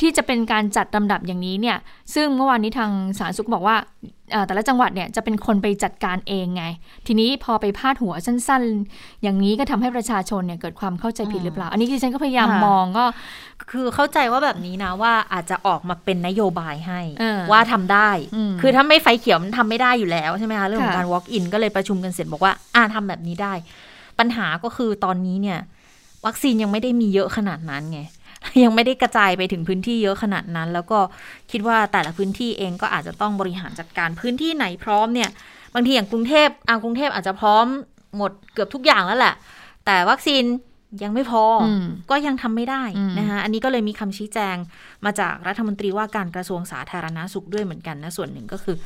[0.00, 1.78] ที่จะเป็นการจัดลำดับอย่างนี้เนี่ย
[2.14, 3.76] ซึ่งเมื่อวานนี้ทางสาธารณสุขบอกว่า
[4.32, 6.64] เอ่อแต่ละจังหวัดเนี่ยจะเป็นคนไปจัดการเองไง
[7.06, 13.04] ทีนี้พอไปพาดหัวสั้นๆ อย่างนี้ก็ทำให้ประชาชนเนี่ยเกิดความเข้าใจผิดหรือเปล่า อันนี้ที่ฉันก็พยายามค่ะมองก็
[13.70, 23.52] คือเข้าใจว่าแบบนี้นะว่าอาจจะออกมาเป็นนโยบายให้เออว่าทำได้อืมคือถ้าไม่ไฟเขียวมันทำไม่ได้อยู่แล้วใช่ไหมคะเรื่องของค่ะการ walk in ก็เลยประชุมกันเสร็จบอกว่าอ่าทำแบบนี้ได้
[24.18, 25.58] ปัญหาก็คือตอนนี้เนี่ย
[26.26, 28.00] วัคซีนยังไม่ได้มีเยอะขนาดนั้นไง
[28.64, 30.98] ยังไม่ได้กระจายไปถึงพื้นที่เยอะขนาดนั้น แล้วก็
[31.50, 35.30] คิดว่าแต่ละพื้นที่เองก็อาจจะต้องบริหารจัดการพื้นที่ไหนพร้อมเนี่ย
[35.74, 37.66] บางทีอย่างกรุงเทพอ่ากรุงเทพอาจจะพร้อม
[38.16, 39.34] หมดเกือบทุกอย่างแล้วแหละ
[39.86, 40.42] แต่วัคซีน
[41.02, 44.56] ยังไม่พออมก็ยังทำไม่ได้อืมนะคะอันนี้ก็เลยมีคำชี้แจง
[45.04, 48.76] มาจากรัฐมนตรีว่าการกระทรวงสาธารณาสุขด้วยเหมือนกันนะ ส่วนหนึ่งก็คือ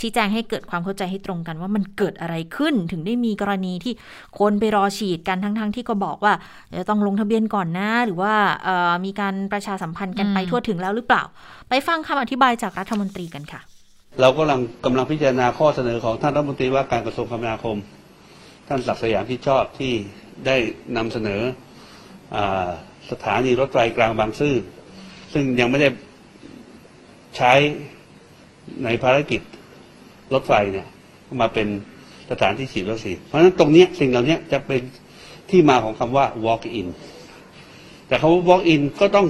[0.00, 3.92] ชี้แจงให้เกิดความเข้าใจให้ตรงกันว่ามันเกิดอะไรขึ้นถึงได้มีกรณีที่
[4.38, 6.34] คนไปรอฉีดกันทั้งๆที่ก็บอกว่า
[6.70, 8.34] เดี๋ยวต้องลงทะเบียนก่อนนะ หรือว่า
[8.64, 11.22] เอ่อมีการประชาสัมพันธ์กันไปอืมทั่วถึงแล้วหรือเปล่า
[11.68, 13.60] ไปฟังคำอธิบายจากรัฐมนตรีกันค่ะ
[14.20, 17.76] เรากำลังกำลังพิจารณาข้อเสนอของท่านรัฐมนตรีว่าการกระทรวงคมนาคม
[18.68, 19.92] ท่านศักดิ์สยามที่ชอบที่
[20.46, 20.56] ได้
[20.96, 21.40] นำเสนอ
[22.36, 22.38] อ
[23.10, 24.54] สถานีรถไฟกลางบางซื่อ
[25.32, 25.88] ซึ่งยังไม่ได้
[27.36, 27.52] ใช้
[28.84, 29.40] ในภารกิจ
[30.34, 30.86] รถไฟเนี่ย
[31.40, 31.68] มาเป็น
[32.30, 34.80] สถานที่ฉีดวัคซีนเพราะฉะนั้นตรงเนี้ยสิ่งเหล่านี้จะเป็น
[35.50, 36.86] ที่มาของคำว่า walk in
[38.06, 39.26] แต่คำว่า walk in ก็ต้อง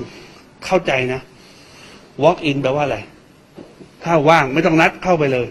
[0.64, 1.20] เข้าใจนะ
[2.22, 2.98] walk in แปลว่าอะไร
[4.04, 5.46] ถ้าว่างไม่ต้องนัดเข้าไปเลย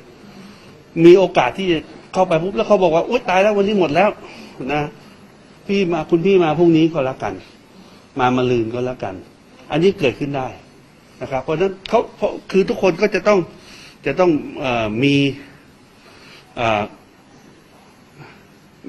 [1.05, 1.79] มีโอกาสที่จะ
[2.13, 4.09] เข้าไปปุ๊บแล้วเขาบอกว่า อุ้ยตายแล้ววันนี้หมดแล้ว
[4.73, 4.81] นะ
[5.67, 7.33] พี่มาคุณพี่มาพรุ่งนี้ก็แล้วกัน
[8.19, 9.15] มามาลืนก็แล้วกัน
[9.71, 10.47] อันนี้เกิดขึ้นได้
[11.21, 13.39] นะครับ เพราะฉะนั้นเขาเพราะคือทุกคนก็จะต้อง
[14.05, 14.31] จะต้อง
[14.63, 14.65] อ
[15.03, 15.15] มี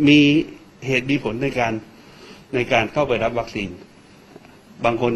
[0.08, 0.18] มี
[0.86, 1.72] เหตุมีผลในการ
[2.54, 3.70] ในการเข้าไปรับวัคซีน
[4.84, 5.12] บางคน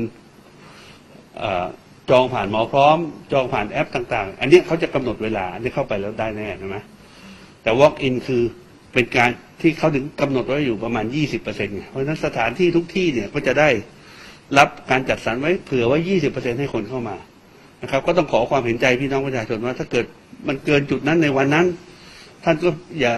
[1.42, 1.44] อ
[2.10, 2.98] จองผ่านหมอพร้อม
[3.32, 6.76] จองผ่านแอปต่าง ๆ อันนี้เขาจะกำหนดเวลา อันนี้เข้าไปแล้วได้แน่ใช่ไหม
[7.62, 8.42] แต่ walk in คือ
[8.96, 9.30] เป็นการ
[9.62, 13.68] ที่เขาถึงกำหนดไว้อยู่ประมาณ 20%เปอร์เซ็นต์เพราะฉะนั้นสถานที่ทุกที่เนี่ยก็จะได้
[14.58, 17.16] รับการจัดสรรไว้เผื่อไว้ 20%ให้คนเข้ามา
[17.82, 20.06] นะครับ ก็ต้องขอความเห็นใจพี่น้องประชาชนว่า ถ้าเกิด
[20.48, 21.66] มันเกินจุดนั้นในวันนั้น
[22.44, 22.68] ท่านก็
[23.00, 23.12] อย่า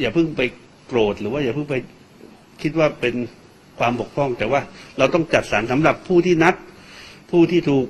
[0.00, 0.42] อย่าเพิ่งไป
[0.86, 1.74] โกรธหรือว่าอย่าเพิ่งไป
[2.62, 3.14] คิดว่าเป็น
[3.78, 4.60] ความบกพร่อง แต่ว่า
[4.98, 6.54] เราต้องจัดสรรสำหรับผู้ที่นัด
[7.30, 7.86] ผู้ที่ถูก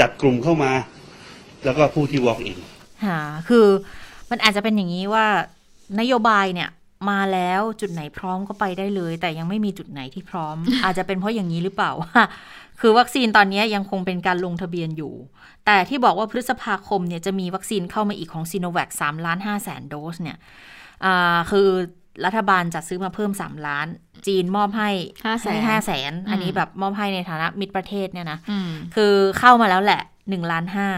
[0.00, 0.72] จัดกลุ่มเข้ามา
[1.64, 2.58] แล้วก็ผู้ที่ walk in
[3.04, 3.66] ค่ะคือ
[4.30, 5.26] มันอาจจะเป็นอย่างนี้ว่า
[6.00, 6.70] นโยบายเนี่ย
[7.10, 12.22] มาแล้วจุดไหนพร้อมก็ไปได้เลย แต่ยังไม่มีจุดไหนที่พร้อม อาจจะเป็นเพราะอย่างนี้หรือเปล่าว่า
[12.80, 15.14] คือวัคซีนตอนนี้ยังคงเป็นการลงทะเบียนอยู่
[15.66, 20.38] แต่ที่บอกว่าพฤษภาคมเนี่ยจะมีวัคซีนเข้ามาอีกของซีโนแวคสามล้านห้าแสนโดสเนี่ย
[21.04, 21.68] อ่าคือ
[22.24, 23.86] รัฐบาลจัดซื้อมาเพิ่ม 3 ล้าน
[24.26, 24.90] จีนมอบให้
[25.24, 30.88] 500,000ห้าแสนอันนี้อืมแบบมอบให้ในฐานะมิตรประเทศเนี่ยนะอืมคือเข้ามาแล้วแหละหนึ่งล้านห้า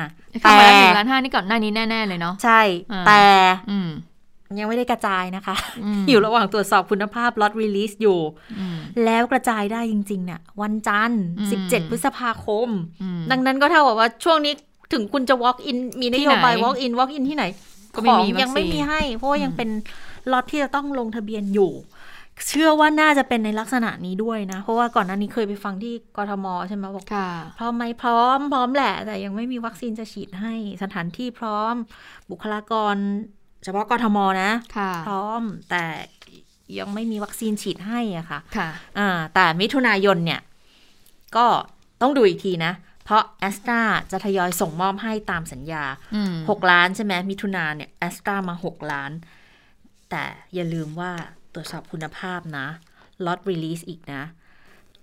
[0.41, 2.61] เข้ามาแล้วหนึ่งล้านห้านี่ก่อนหน้านี้แน่ ๆ เลยเนาะใช่
[2.93, 3.23] อ่าแต่
[3.71, 3.89] อืม
[4.61, 8.19] ยังไม่ได้กระจายนะคะอืมอยู่ระหว่างตรวจสอบคุณภาพล็อตรีลิสอยู่
[8.59, 12.69] อืมแล้วกระจายได้จริง ๆ เนี่ย วันจันทร์อืม17 พฤษภาคม
[13.03, 14.53] อืมดังนั้นก็เท่ากับว่าช่วงนี้
[14.93, 17.45] ถึงคุณจะ walk in มีนโยบายที่ไหน walk in walk in ที่ไหน
[17.95, 19.71] ก็ขไม่องมีวัคซีนยังไม่มีให้ เพราะว่ายังอืมเป็น
[20.33, 21.73] ล็อตที่จะต้องลงทะเบียนอยู่
[22.49, 27.29] เชื่อว่าน่าจะเป็นในลักษณะนี้ด้วยนะ เพราะว่าก่อนหน้านี้เคยไปฟังที่กทมใช่ไหมบอกค่ะ
[27.59, 31.75] พร้อมไหมพร้อมพร้อมแหละ แต่ยังไม่มีวัคซีนจะฉีดให้สถานที่พร้อม
[32.31, 32.95] บุคลากร
[33.65, 35.85] เฉพาะกทมนะค่ะพร้อมแต่
[36.79, 40.41] ยังไม่มีวัคซีนฉีดให้อะค่ะค่ะอ่าแต่มิถุนายนเนี่ย
[41.37, 41.47] ก็
[42.01, 42.73] ต้องดูอีกทีนะ
[43.05, 45.85] เพราะแอสตราจะทยอยส่งมอบให้ตามสัญญา
[46.15, 49.13] อืม6ล้านใช่ไหมมิถุนาเนี่ยแอสตรามา6ล้าน
[50.11, 51.13] แต่อย่าลืมว่า
[51.55, 52.67] ตรวจสอบคุณภาพนะ
[53.25, 54.23] lot release อีกนะ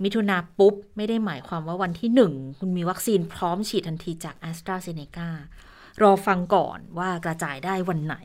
[0.03, 5.29] มิถุนาปุ๊บ ไม่ได้หมายความว่าวันที่หนึ่งคุณมีวัคซีนพร้อมฉีดทันทีจากแอสตราเซเนกา
[6.03, 8.17] รอฟังก่อนว่ากระจายได้วันไหน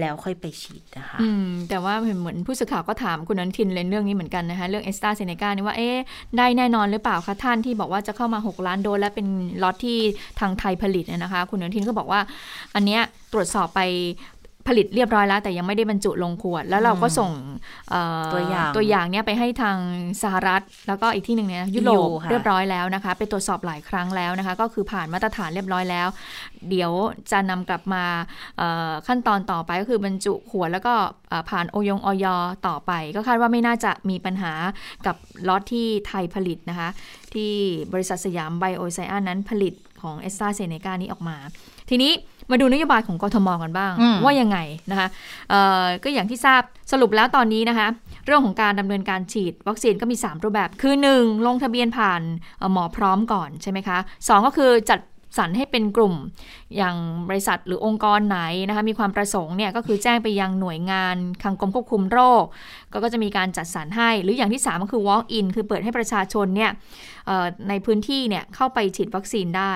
[0.00, 5.96] แล้วค่อยไปฉีดนะคะอืมแต่ว่าเหมือนผู้สื่อข่าวก็ถามคุณอนุทินเลยเรื่องนี้เหมือนกันนะคะเรื่องแอสตราเซเนกานี่ว่าเอ๊ะ
[6.38, 9.26] ได้แน่นอนหรือเปล่าคะท่านที่บอกว่าจะเข้ามา 6 ล้านโดสและเป็น
[9.62, 9.98] ล็อตที่
[10.40, 12.20] ทางไทยผลิตเนี่ยนะคะ คุณนันทินก็บอกว่า
[12.74, 13.02] อันเนี้ย
[13.32, 13.80] ตรวจสอบไป
[14.68, 17.30] ผลิตเรียบร้อยแล้ว แต่ยังไม่ได้บรรจุลงขวด แล้วเราก็ส่ง
[17.90, 19.78] เอ่อตัวอย่างตัวอย่างเนี้ยไปให้ทาง
[20.22, 26.08] สหรัฐ แล้วก็อีกที่หนึ่งเนี่ยยุโรป EU ค่ะเรียบร้อยแล้วนะคะ ไปตรวจสอบหลายครั้งแล้วนะคะ ก็คือผ่านมาตรฐานเรียบร้อยแล้ว
[26.70, 26.92] เดี๋ยว
[27.32, 28.04] จะนำกลับมา
[28.58, 30.94] เอ่อขั้นตอนต่อไปก็คือบรรจุขวดแล้วก็
[31.28, 32.26] เอ่อผ่านโอยงออย
[32.68, 34.52] ต่อไป ก็คาดว่าไม่น่าจะมีปัญหา
[35.06, 35.16] กับ
[35.48, 36.88] ล็อตที่ไทยผลิตนะคะ
[37.34, 37.52] ที่
[37.92, 41.38] บริษัทสยามไบโอไซอันนั้นผลิตของเอสตราเซเนกานี้ออกมา
[41.90, 42.12] ทีนี้
[42.50, 44.58] มาดูนโยบายของกทมกันบ้างอืมว่ายังไง
[44.90, 45.08] นะคะ
[45.50, 46.62] เอ่อก็อย่างที่ทราบ
[46.92, 47.86] สรุปแล้วตอนนี้นะคะ
[48.26, 52.22] เรื่องของการดำเนินการฉีดวัคซีนก็มี 3 รูปแบบ คือ 1 ลงทะเบียนผ่าน
[52.58, 55.00] เอ่อหมอพร้อมก่อนใช่ไหมคะ 2 ก็คือจัด
[55.38, 56.14] สรรให้เป็นกลุ่ม
[56.76, 56.96] อย่าง
[57.28, 62.44] บริษัทหรือองค์กรไหนนะคะมีความประสงค์เนี่ยก็คือแจ้งไปยังหน่วยงานทางกรมควบคุมโรค
[62.92, 66.70] ก็ก็จะมีการจัดสรรให้ หรืออย่างที่ 3 ก็คือ walk in คือเปิดให้ประชาชนเนี่ย
[67.26, 69.72] เอ่อในพื้นที่เนี่ยเข้าไปฉีดวัคซีนได้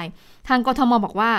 [0.49, 1.31] ทางกทมบอกว่า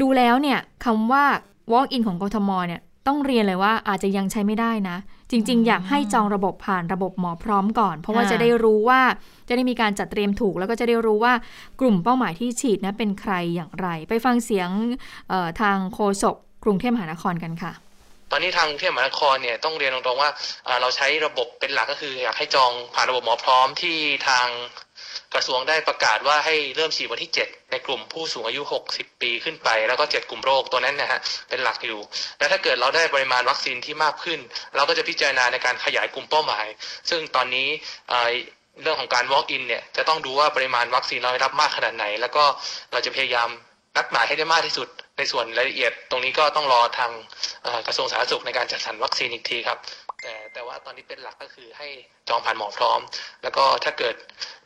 [0.00, 1.24] ดูแล้วเนี่ยคำว่า
[1.72, 4.96] walk in ของกทมเนี่ยต้องเรียนเลยว่าอาจจะยังใช้ไม่ได้นะ
[5.30, 9.00] จริง ๆ อยากให้จองระบบผ่านระบบหมอพร้อมก่อน เพราะว่าจะได้รู้ว่า
[9.48, 11.32] จะได้มีการจัดเตรียมถูก แล้วก็จะได้รู้ว่า
[11.80, 14.70] กลุ่มเป้าหมายที่ฉีดนะเป็นใครอย่างไร ไปฟังเสียง
[15.60, 17.72] ทางโฆษกกรุงเทพมหานครกันค่ะ
[18.32, 20.30] ตอนนี้ทางกรุงเทพมหานครเนี่ยต้องเรียนตรงๆว่า
[20.80, 23.96] เราใช้ระบบเป็นหลักก็คืออยากให้จองผ่านระบบหมอพร้อมที่
[24.28, 24.46] ทาง
[25.34, 28.62] กระทรวงได้ประกาศว่าให้เริ่มฉีดวันที่ 7 ในกลุ่มผู้สูงอายุ
[28.92, 32.00] 60 ปีขึ้นไป แล้วก็ 7 กลุ่มโรคตัวนั้นนะฮะเป็นหลักอยู่
[32.38, 34.38] และถ้าเกิดเราได้ปริมาณวัคซีนที่มากขึ้น
[34.76, 36.66] เราก็จะพิจารณาในการขยายกลุ่มเป้าหมาย
[37.10, 37.68] ซึ่งตอนนี้
[38.82, 42.44] เรื่องของการ walk in เนี่ยจะต้องดูว่าปริมาณวัคซีนเราได้รับมากขนาดไหน แล้วก็
[42.92, 43.48] เราจะพยายาม
[43.96, 47.10] นัดหมายให้ได้มากที่สุดในส่วนรายละเอียด ตรงนี้ก็ต้องรอทาง
[47.86, 49.78] กระทรวงสาธารณสุขในการจัดสรรวัคซีนอีกทีครับ
[50.22, 51.88] แต่แต่ว่าตอนนี้เป็นหลักก็คือให้
[52.28, 53.00] จองผ่านหมอพร้อม
[53.42, 54.14] แล้วก็ถ้าเกิด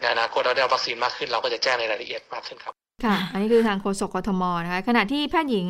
[0.01, 2.75] ในอนาคตเราได้รับวัคซีนมากขึ้น เราก็จะแจ้งในรายละเอียดมากขึ้นครับ
[3.05, 5.69] ค่ะ อันนี้คือทางโฆษกกทมนะคะ ขณะที่แพทย์หญิง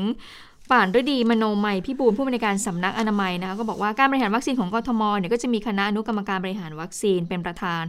[0.72, 7.82] ป่านฤดีมโนมัยพี่บูลผู้บริการสำนักอนามัยนะคะก็บอกว่าการบริหารวัคซีนของกทมเนี่ยก็จะมีคณะอนุกรรมการบริหารวัคซีนเป็นประธาน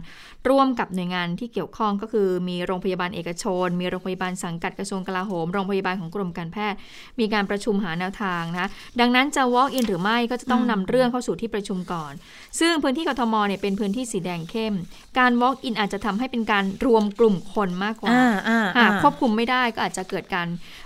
[0.48, 6.78] ร่วมกับหน่วยงานที่เกี่ยวข้องก็คือมีโรงพยาบาลเอกชน มีโรงพยาบาลสังกัดกระทรวงกลาโหม โรงพยาบาลของกรมการแพทย์
[7.20, 8.68] มีการประชุมหาแนวทางนะคะ
[9.00, 12.12] ดังนั้นจะ walk in หรือไม่ก็จะต้องนำเรื่องเข้าสู่ที่ประชุมก่อน
[12.60, 14.74] ซึ่งพื้นที่กทมเนี่ยเป็นพื้นที่สีแดงเข้ม
[15.18, 20.48] การ walk in อาจจะทำให้เป็นการรวมกลุ่มคนมากกว่าอ่าอ่าหากอ่าควบคุมไม่ได้ก็อาจจะเกิดการ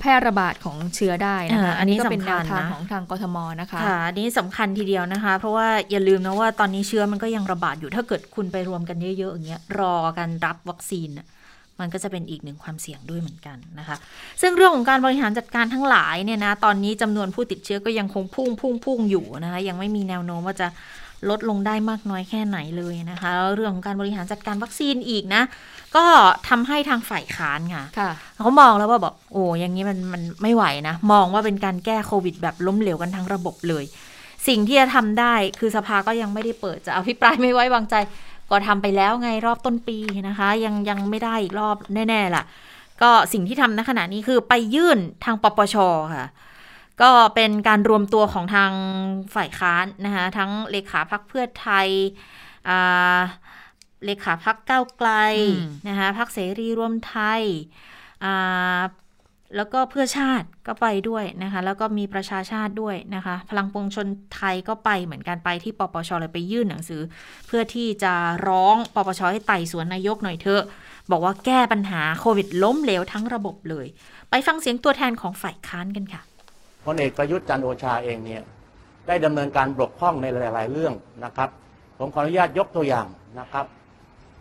[0.00, 11.26] แพร่ระบาดของเชื้อได้นะคะอ่าอันนี้ก็เป็นสำแนคัวญทางนะของทางกทมนะคะค่ะอันนี้สำคัญทีเดียวนะคะ เพราะว่าอย่าลืมนะว่าตอนนี้เชื้อมันก็ยังระบาดอยู่ถ้าเกิดคุณไปรวมกันเยอะๆอย่างเงี้ยรอการรับวัคซีนน่ะ
[11.80, 13.96] มันก็จะเป็นอีกหนึ่งความเสี่ยงด้วยเหมือนกันนะคะ
[14.40, 20.68] ซึ่งเรื่องของการบริหารจัดการทั้งหลายเนี่ยนะ ตอนนี้จำนวนผู้ติดเชื้อก็ยังคงพุ่งพุ่งพุ่งอยู่นะคะ ยังไม่มีแนวโน้มว่าจะ
[21.28, 25.42] ลดลงได้มากน้อยแค่ไหนเลยนะคะแล้วเรื่องของการบริหารจัดการวัคซีนอีกนะ
[25.96, 26.04] ก็
[26.48, 28.10] ทำให้ทางฝ่ายค้านค่ะค่ะ
[28.42, 33.84] เขามองแล้วว่าแบบโอ้อย่างนี้มันมันไม่ไหวนะ มองว่าเป็นการแก้โควิด แบบล้มเหลวกันทั้งระบบเลย
[34.48, 37.94] สิ่งที่จะทำได้คือสภาก็ยังไม่ได้เปิดจะอภิปรายไม่ไว้วางใจ
[38.50, 39.98] ก็ทำไปแล้วไงรอบต้นปี
[40.28, 42.44] นะคะ ยังยังไม่ได้อีกรอบแน่ ๆ ล่ะ
[43.02, 45.76] ก็สิ่งที่ทำณขณะนี้คือไปยื่นทางปปช
[46.14, 46.26] ค่ะ
[47.02, 48.72] ก็เป็นการรวมตัวของทาง
[49.34, 51.88] ฝ่ายค้านนะคะทั้งเลขาพักเพื่อไทย
[52.68, 53.20] อ่า
[54.04, 57.42] เลขาพักก้าวไกลอืมนะคะพักเสรีรวมไทย
[58.24, 58.80] อ่า
[59.56, 67.02] แล้วก็เพื่อชาติก็ไปด้วยนะคะ แล้วก็มีประชาชาติด้วยนะคะ พลังปวงชนไทยก็ไปเหมือนกันไปที่ปปชเลยไปยื่นหนังสือ
[67.46, 68.14] เพื่อที่จะ
[68.48, 70.62] ร้องปปชให้ไต่สวนนายกหน่อยเถอะ
[71.10, 73.86] บอกว่าแก้ปัญหาโควิดล้มเหลวทั้งระบบเลย
[74.30, 76.22] ไปฟังเสียงตัวแทนของฝ่ายค้านกันค่ะ
[76.84, 78.42] พลเอกประยุทธ์จันโอชาเองเนี่ย
[79.06, 81.50] ได้ดำเนินการบกพร่องในหลาย ๆ เรื่องนะครับ
[81.98, 83.06] ผมขออนุญาตยกตัวอย่าง
[83.40, 83.66] นะครับ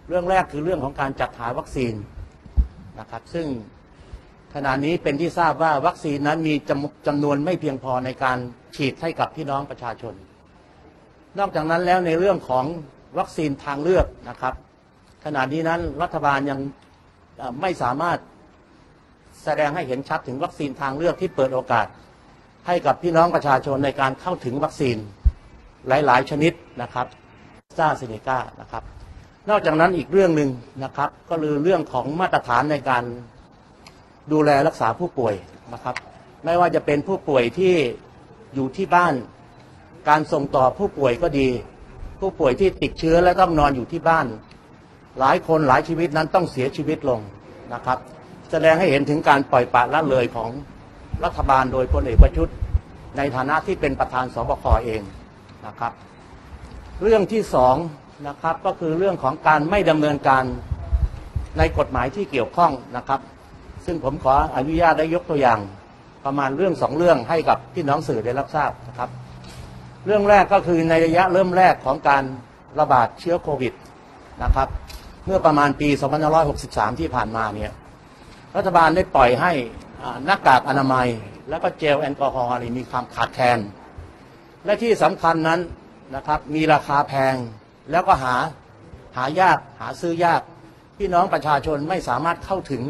[0.07, 1.93] เรื่องแรกคือเรื่องของการจัดหาวัคซีน
[2.99, 3.47] นะครับ ซึ่ง
[4.55, 8.37] ขณะนี้เป็นที่ทราบว่าวัคซีนนั้นมีจำจำนวนไม่เพียงพอในการ
[8.75, 10.13] ฉีดให้กับพี่น้องประชาชน
[11.39, 12.65] นอกจากนั้นแล้วในเรื่องของ
[13.17, 14.53] วัคซีนทางเลือกนะครับ
[15.25, 16.59] ขณะนี้นั้นรัฐบาลยัง
[17.61, 18.17] ไม่สามารถ
[19.43, 21.85] แสดงให้เห็นชัดถึงวัคซีนทางเลือกที่เปิดโอกาส
[22.67, 24.97] ให้กับพี่น้องประชาชนในการเข้าถึงวัคซีน
[25.87, 27.07] หลาย ๆ ชนิดนะครับ
[27.77, 28.83] ซาเซเนกานะครับ
[29.49, 30.49] นอกจากนั้นอีกเรื่องหนึ่ง
[30.83, 33.03] นะครับ ก็คือเรื่องของมาตรฐานในการ
[34.31, 35.35] ดูแลรักษาผู้ป่วย
[35.73, 35.95] นะครับ
[36.45, 37.73] ไม่ว่าจะเป็นผู้ป่วยที่
[38.55, 39.13] อยู่ที่บ้าน
[40.09, 41.47] การส่งต่อผู้ป่วยก็ดี
[42.19, 44.25] ผู้ป่วยที่ติดเชื้อและต้องนอนอยู่ที่บ้าน
[45.19, 47.19] หลายคนหลายชีวิตนั้นต้องเสียชีวิตลง
[47.73, 47.97] นะครับ
[48.51, 50.49] แสดงให้เห็นถึงการปล่อยปละละเลยของ
[51.25, 52.55] รัฐบาลโดยพลเอกประยุทธ์
[53.17, 55.01] ในฐานะที่เป็นประธานสบคเอง
[55.67, 55.93] นะครับ
[57.03, 57.75] เรื่องที่สอง
[58.27, 60.43] นะครับก็คือเรื่องของการไม่ดำเนินการ
[61.57, 63.19] ในกฎหมายที่เกี่ยวข้องนะครับ
[63.85, 65.59] ซึ่งผมขออนุญาตได้ยกตัวอย่าง
[66.25, 69.09] ประมาณเรื่องสองเรื่องให้กับพี่น้องสื่อได้รับทราบนะครับ
[70.05, 72.23] เรื่องแรกก็คือในระยะเริ่มแรกของการ
[72.79, 73.73] ระบาดเชื้อโควิด
[74.43, 74.67] นะครับ
[75.25, 75.89] เมื่อประมาณปี
[76.43, 77.71] 2563 ที่ผ่านมาเนี่ย
[78.55, 79.51] รัฐบาลได้ปล่อยให้
[80.25, 81.07] หน้ากากอนามัย
[81.49, 83.59] และก็เจลแอลกอฮอล์นี่มีความขาดแคลน
[84.65, 85.59] และที่สำคัญนั้น
[86.15, 87.35] นะครับมีราคาแพง
[87.91, 88.35] แล้วก็หา
[89.17, 90.41] หายากหาซื้อยาก
[90.97, 92.83] พี่น้องประชาชนไม่สามารถเข้าถึง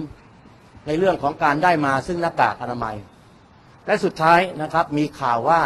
[0.88, 2.96] ในเรื่องของการได้มาซึ่งหน้ากากอนามัย
[3.86, 5.62] และสุดท้ายนะครับมีข่าวว่า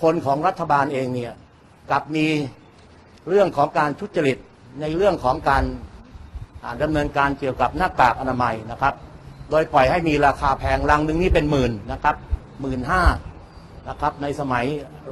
[0.00, 1.32] คนของรัฐบาลเองเนี่ย
[1.90, 2.26] กลับมี
[3.28, 4.38] เรื่องของการทุจริต
[4.80, 5.64] ในเรื่องของการ
[6.82, 8.94] ดำเนินการเกี่ยวกับหน้ากากอนามัยนะครับ
[9.50, 12.16] โดยปล่อยให้มีราคาแพงลังหนึ่งนี่เป็นหมื่นนะครับ
[12.60, 13.02] หมื่นห้า
[13.88, 14.64] นะครับในสมัย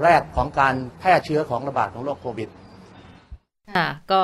[0.03, 2.49] แรกของการแพร่เชื้อของระบาดของโรคโควิด
[3.77, 4.21] ค่ะก็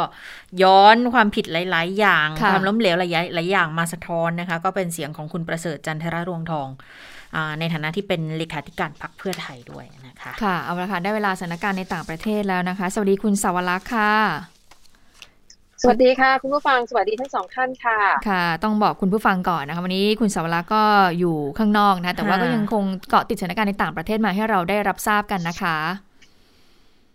[0.63, 6.69] ย้อนความผิดหลาย ๆ อย่างค่ะความล้มเหลวหลายหลายอย่างมาสะท้อนนะคะ ก็เป็นเสียงของคุณประเสริฐจันทรรวงทอง
[7.37, 14.54] อาในฐานะที่เป็นเลขาธิการพรรคเพื่อไทยด้วยนะคะ ค่ะ เอาละค่ะ ได้เวลาสถานการณ์ในต่างประเทศแล้วนะคะ สวัสดีคุณสาวรักษ์ค่ะ
[15.87, 20.85] สวัสดีค่ะ คุณผู้ฟังสวัสดีทั้งสองท่านค่ะ ค่ะ ต้องบอกคุณผู้ฟังก่อนนะคะวันนี้คุณสาวรักษ์ก็
[21.19, 25.77] อยู่ข้างนอกนะ แต่ว่าค่ะก็ยังคงเกาะติดสถานการณ์ในต่างประเทศมาให้เราได้รับทราบกันนะคะ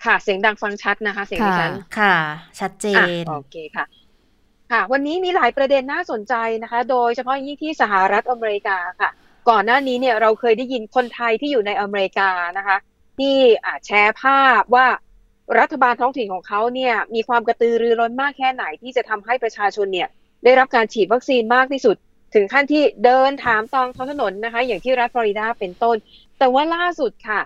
[0.05, 2.15] ค่ะ เสียงดังฟังชัดนะคะ เสียงดิฉันค่ะ
[2.59, 3.86] ชัดเจอะนโอเคค่ะ
[4.72, 9.09] ค่ะ วันนี้มีหลายประเด็นน่าสนใจนะคะ โดยเฉพาะยิ่งที่สหรัฐอเมริกาค่ะ
[9.49, 12.78] ก่อนหน้านี้เนี่ยเราเคยได้ยินคนไทยที่อยู่ในอเมริกานะคะ
[13.17, 14.88] ที่อ่าแชร์ภาพว่า
[15.58, 20.08] รัฐบาลท้องถิ่นของเขาเนี่ยมีความกระตือรือร้นมากแค่ไหนที่จะทำให้ประชาชนเนี่ย
[20.43, 21.95] ได้รับการฉีดวัคซีนมากที่สุด
[22.34, 25.95] ถึงขั้นที่เดินถามตองท้องถนนนะคะ อย่างที่รัฐฟลอริดาเป็นต้น
[26.39, 27.41] แต่ว่าล่าสุดค่ะ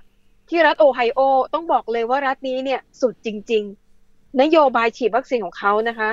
[0.50, 1.20] ที่รัฐโอไฮโอ
[1.54, 3.64] ต้องบอกเลยว่ารัฐนี้เนี่ยสุดจริง
[4.04, 6.12] ๆ นโยบายฉีดวัคซีนของเขานะคะ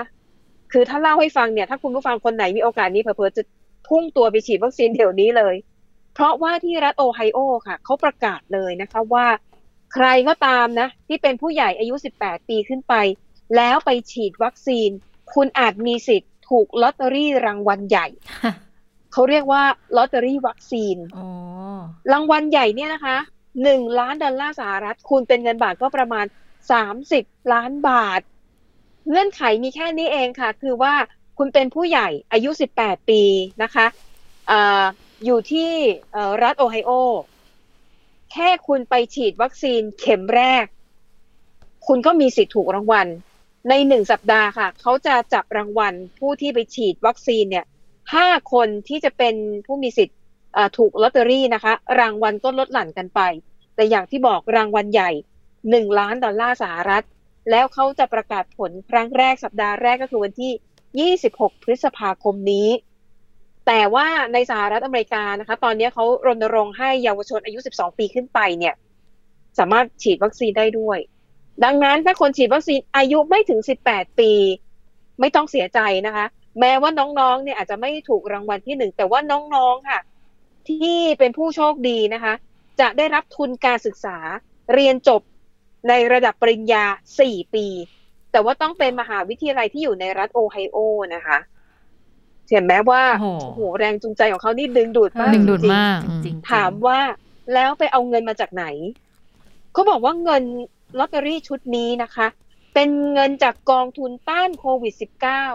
[0.73, 3.43] คือถ้าเล่าให้ฟังเนี่ยถ้าคุณผู้ฟังคนไหนมีโอกาสนี้เผลอๆจะ
[3.89, 5.55] พุ่งตัวไปฉีดวัคซีนเดี๋ยวนี้เลย
[6.15, 9.27] เพราะว่าที่รัฐโอไฮโอค่ะเขาประกาศเลยนะคะว่า
[9.95, 12.95] ใครก็ตามนะ ที่เป็นผู้ใหญ่อายุ 18 ปีขึ้นไป
[13.57, 14.91] แล้วไปฉีดวัคซีน
[15.35, 18.07] คุณอาจมีสิทธิ์ถูกลอตเตอรี่รางวัลใหญ่
[19.13, 19.63] เขาเรียกว่า
[19.97, 21.29] ลอตเตอรี่วัคซีนอ๋อ
[22.13, 23.17] รางวัลใหญ่เนี่ยนะคะ
[23.63, 26.27] หนึ่งล้านดอลลาร์สหรัฐ คูณเป็นเงินบาทก็ประมาณ
[26.73, 28.21] สามสิบล้านบาท
[29.09, 30.95] เงื่อนไขมีแค่นี้เองค่ะ คือว่า
[31.39, 33.23] คุณเป็นผู้ใหญ่อายุสิบแปดปี
[33.63, 33.87] นะคะ
[34.51, 34.85] อา
[35.25, 35.71] อยู่ที่
[36.13, 36.91] เอ่อรัฐโอไฮโอ
[38.33, 40.65] แค่คุณไปฉีดวัคซีนเข็มแรก
[41.87, 43.09] คุณก็มีสิทธิ์ถูกรางวัล
[43.69, 47.67] ในหนึ่งสัปดาห์ค่ะ เขาจะจับรางวัลผู้ที่ไปฉีดวัคซีนเนี่ย
[48.15, 49.35] ห้าคนที่จะเป็น
[49.67, 50.19] ผู้มีสิทธิ์
[50.79, 53.21] ถูกลอตเตอรี่นะคะ รางวัลก็ลดหลั่นกันไป
[53.75, 55.11] แต่อย่างที่บอกรางวัลใหญ่
[55.71, 57.05] หนึ่งล้านดอลลาร์สหรัฐ
[57.51, 62.69] แล้วเขาจะประกาศผลครั้งแรกสัปดาห์แรกก็คือวันที่ 26 พฤษภาคมนี้
[63.73, 68.75] แต่ว่าในสหรัฐอเมริกานะคะ ตอนนี้เขารณรงค์ให้เยาวชนอายุ 12 ปีขึ้นไปเนี่ย
[69.59, 70.99] สามารถฉีดวัคซีนได้ด้วย
[71.65, 74.33] ดังนั้นถ้าคนฉีดวัคซีนอายุไม่ถึง 18 ปี
[75.21, 76.27] ไม่ต้องเสียใจนะคะ
[76.61, 79.21] แม้ว่าน้องๆ เนี่ยอาจจะไม่ถูกรางวัลที่หนึ่งแต่ว่า
[79.55, 80.01] น้องๆ ค่ะ
[80.69, 82.35] ที่เป็นผู้โชคดีนะคะ
[82.81, 84.17] จะได้รับทุนการศึกษา
[84.75, 85.23] เรียนจบ
[85.89, 86.85] ในระดับปริญญา
[87.21, 87.67] 4 ปี
[88.33, 90.77] แต่ว่าต้องเป็นมหาวิทยาลัยที่อยู่ในรัฐโอไฮโอ
[91.15, 91.39] นะคะ
[92.51, 96.99] เห็นไหมว่าโอ้โอ้โหโหแรงจูงใจของเขานี่ดึงดูดมากดึงดูดจริๆมากจริงๆถามว่า
[97.55, 98.65] แล้วไปเอาเงินมาจากไหน
[99.73, 100.43] เขาบอกว่าเงิน
[100.99, 102.27] ลอตเตอรี่ชุดนี้นะคะ
[102.75, 104.95] เป็นเงินจากกองทุนต้านโควิด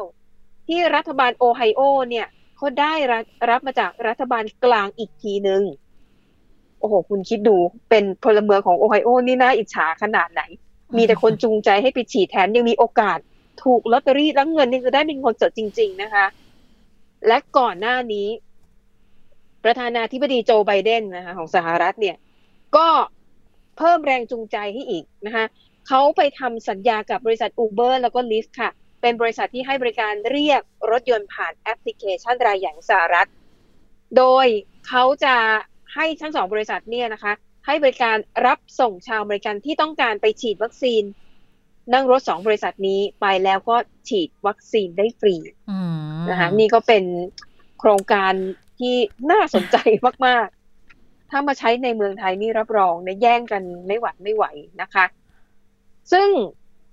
[0.03, 5.61] -19 ที่รัฐบาลโอไฮโอเนี่ยเขาได้รับรับมาจากรัฐบาลกลางอีกทีหนึ่ง
[6.79, 7.57] โอ้โห คุณคิดดู
[7.89, 10.41] เป็นพลเมืองของโอไฮโอนี่น่าอิจฉาขนาดไหน
[10.97, 13.19] มีแต่คนจูงใจให้ไปฉีดแถมยังมีโอกาส
[13.63, 16.25] ถูกลอตเตอรี่แล้วเงินนี่คือได้เป็นเงินสดจริง ๆ นะคะ
[17.27, 18.27] และก่อนหน้านี้
[19.63, 22.15] ประธานาธิบดีโจไบเดนนะคะของสหรัฐเนี่ย
[22.75, 22.87] ก็
[23.77, 25.45] เพิ่มแรงจูงใจให้อีกนะคะ
[25.87, 28.71] เขาไปทำสัญญากับบริษัท Uber แล้วก็ Lyft ค่ะ
[29.01, 30.61] เป็นบริษัทที่ให้บริการเรียก
[30.91, 33.27] รถยนต์ผ่านแอปพลิเคชันรายใหญ่สหรัฐ
[34.17, 34.47] โดย
[34.87, 35.35] เขาจะ
[35.95, 37.33] ให้ทั้งสองบริษัทเนี่ยนะคะ
[37.65, 41.03] ให้บริการรับส่งชาวอเมริกันที่ต้องการไปฉีดวัคซีน
[41.93, 43.75] นั่งรถสองบริษัทนี้ไปแล้วก็
[44.09, 45.35] ฉีดวัคซีนได้ฟรี
[45.71, 47.03] อืม นะคะนี่ก็เป็น
[47.79, 48.33] โครงการ
[48.79, 48.95] ที่
[49.31, 49.77] น่าสนใจ
[50.27, 50.47] มาก
[50.89, 54.45] ๆ ถ้ามาใช้ในเมืองไทยนี่รับรองเนี่ยแย่งกันไม่หวัดไม่ไหว
[54.81, 55.05] นะคะ
[56.11, 56.29] ซึ่ง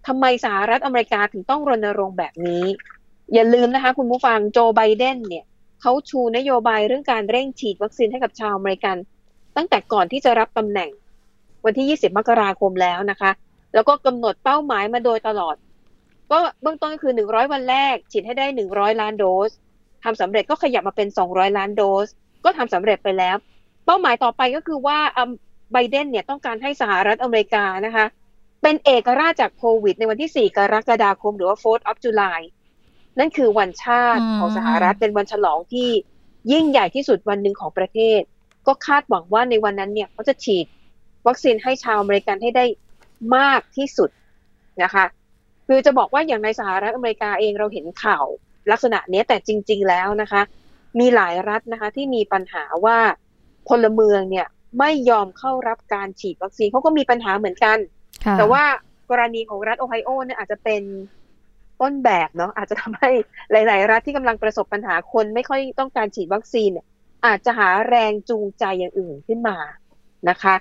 [0.06, 2.64] ทำไมสหรัฐอเมริกาถึงต้องรณรงค์แบบนี้
[3.34, 5.44] อย่าลืมนะคะ คุณผู้ฟังโจไบเดนเนี่ย
[5.80, 8.96] เขาชูนโยบายเรื่องการเร่งฉีดวัคซีนให้กับชาวอเมริกัน
[9.56, 10.90] ตั้งแต่ก่อนที่จะรับตำแหน่ง
[11.64, 13.30] วันที่ 20 มกราคมแล้วนะคะ
[13.74, 15.56] แล้วก็กำหนดเป้าหมายมาโดยตลอด
[16.32, 19.50] ก็เบื้องต้นก็คือ100วันแรก ฉีดให้ได้100ล้านโดส
[20.04, 22.08] ทำสำเร็จก็ขยับมาเป็น200ล้านโดส
[22.44, 23.36] ก็ทำสำเร็จไปแล้ว
[23.86, 24.98] เป้าหมายต่อไปก็คือว่า
[25.72, 28.06] ไบเดนเนี่ยต้องการให้สหรัฐอเมริกานะคะ
[28.62, 32.40] เป็นเอกราชจากโควิด ในวันที่ 4 กรกฎาคม หรือว่า 4th of July
[33.18, 35.88] นั่นคือวันชาติอืมของสหรัฐเป็นวันฉลองที่
[36.52, 38.20] ยิ่งใหญ่ที่สุดวันหนึ่งของประเทศ
[38.66, 40.66] ก็คาดหวังว่าในวันนั้นเนี่ยเขาจะฉีด
[41.26, 42.64] วัคซีนให้ชาวอเมริกันให้ได้
[43.36, 44.10] มากที่สุด
[44.82, 45.04] นะคะ
[45.74, 48.26] คือจะบอกว่าอย่างในสหรัฐอเมริกาเองเราเห็นข่าว
[48.70, 50.42] ลักษณะเนี้ยแต่จริง ๆ แล้วนะคะ
[50.98, 52.98] มีหลายรัฐนะคะที่มีปัญหาว่า
[53.68, 54.46] พลเมืองเนี่ย
[54.78, 57.78] ไม่ยอมเข้ารับการฉีดวัคซีนเขาก็มีปัญหาเหมือนกัน
[58.24, 58.64] ค่ะแต่ว่า
[59.10, 60.82] กรณีของรัฐโอไฮโอเนี่ยอาจจะเป็น
[61.80, 63.10] ต้นแบบเนาะอาจจะทำให้
[63.52, 66.86] หลาย ๆ รัฐที่กำลังประสบปัญหาคนไม่ค่อยต้องการฉีดวัคซีนเนี่ย
[67.26, 69.56] อาจจะหาแรงจูงใจอย่างอื่นขึ้นมา
[70.28, 70.54] นะคะ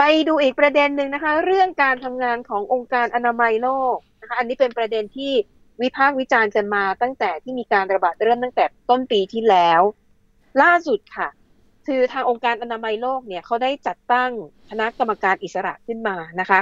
[0.00, 5.32] ปดูอีกประเด็นหนึ่งนะคะ เรื่องการทำงานขององค์การอนามัยโลกนะคะอันนี้เป็นประเด็นที่
[5.82, 9.80] วิพากษ์วิจารณ์กันมาตั้งแต่ที่มีการระบาดเริ่มตั้งแต่ต้นปีที่แล้ว
[10.62, 11.28] ล่าสุดค่ะ
[11.86, 14.30] คือทางองค์การอนามัยโลกเนี่ยเขาได้จัดตั้ง
[14.70, 16.60] คณะกรรมการอิสระขึ้นมานะคะ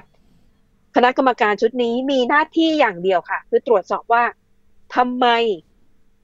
[0.96, 4.24] คณะกรรมการชุดนี้มีหน้าที่อย่างเดียวค่ะ คือตรวจสอบว่า
[4.96, 5.26] ทำไม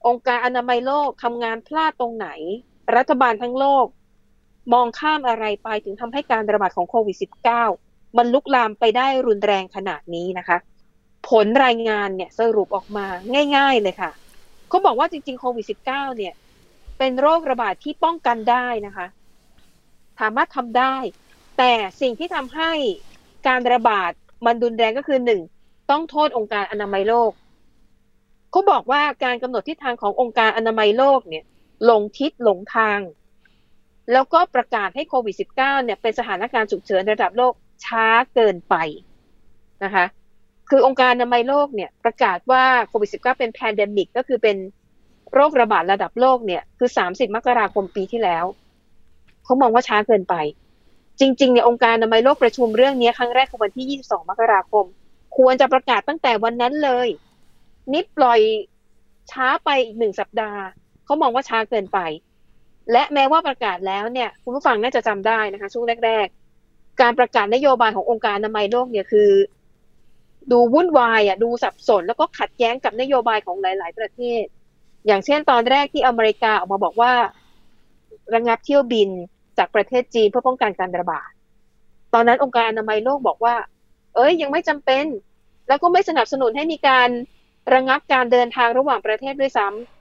[0.07, 2.27] องค์การอนามัยโลกทำงานพลาดตรงไหน
[2.95, 3.85] รัฐบาลทั้งโลก
[4.73, 7.17] มองข้ามอะไรไปถึงทำให้การระบาดของโควิด
[7.67, 10.57] -19 มันลุกลามไปได้รุนแรงขนาดนี้นะคะ
[11.29, 13.05] ผลรายงานเนี่ยสรุปออกมา
[13.57, 14.11] ง่าย ๆเลยค่ะ
[14.69, 16.33] เขาบอกว่าจริงๆโควิด -19 เนี่ย
[16.97, 19.07] เป็นโรคระบาดที่ป้องกันได้นะคะ
[20.19, 20.95] สามารถทำได้
[21.57, 22.71] แต่สิ่งที่ทำให้
[23.47, 24.11] การระบาด
[24.45, 25.41] มันรุนแรงก็คือหนึ่ง
[25.91, 27.31] ต้องโทษองค์การอนามัยโลก
[28.51, 31.43] เขาบอกว่าการกำหนดทิศทางขององค์การอนามัยโลกเนี่ย
[31.85, 32.99] หลงทิศหลงทาง
[34.11, 37.53] แล้วก็ประกาศให้โควิด -19 เนี่ยเป็นสถานการณ์ฉุกเฉินระดับโลก
[37.85, 38.75] ช้าเกินไป
[39.83, 40.05] นะคะ
[40.69, 44.57] คือองค์การอนามัยโลกเนี่ยประกาศว่าโควิด -19 เป็น pandemic ก็คือเป็น
[45.33, 48.45] โรคระบาดระดับโลกเนี่ยคือ 30 มกราคมปีที่แล้ว
[49.43, 50.35] เขามองว่าช้าเกินไป
[51.19, 54.85] จริงๆเนี่ยองค์การอนามัยโลกประชุมเรื่องนี้ครั้งแรกคือวันที่ 22 มกราคม
[55.37, 57.07] ควรจะประกาศตั้งแต่วันนั้นเลย
[57.91, 58.39] นี่ปล่อย
[59.31, 60.61] ช้าไปอีกหนึ่งสัปดาห์
[61.05, 61.99] เขามองว่าช้าเกินไป
[62.91, 66.27] และแม้ว่าประกาศแล้วเนี่ยคุณผู้ฟังน่าจะจำได้นะคะ ช่วงแรก
[66.63, 69.29] ๆ การประกาศนโยบายขององค์การอนามัยโลกเนี่ยคือ
[70.51, 74.43] ดูวุ่นวายอะดูสับสน แล้วก็ขัดแย้งกับนโยบายของหลาย ๆ ประเทศ
[75.07, 77.13] อย่างเช่นตอนแรกที่อเมริกาออกมาบอกว่า
[78.33, 79.09] ระงับเที่ยวบิน
[79.57, 81.29] จากประเทศจีนเพื่อป้องกันการระบาด
[82.13, 83.55] ตอนนั้นองค์การอนามัยโลกบอกว่า
[84.15, 85.05] เอ้ยยังไม่จำเป็น
[85.67, 87.09] แล้วก็ไม่สนับสนุนให้มีการ
[87.73, 89.92] ระงับการเดินทางระหว่างประเทศด้วยซ้ำ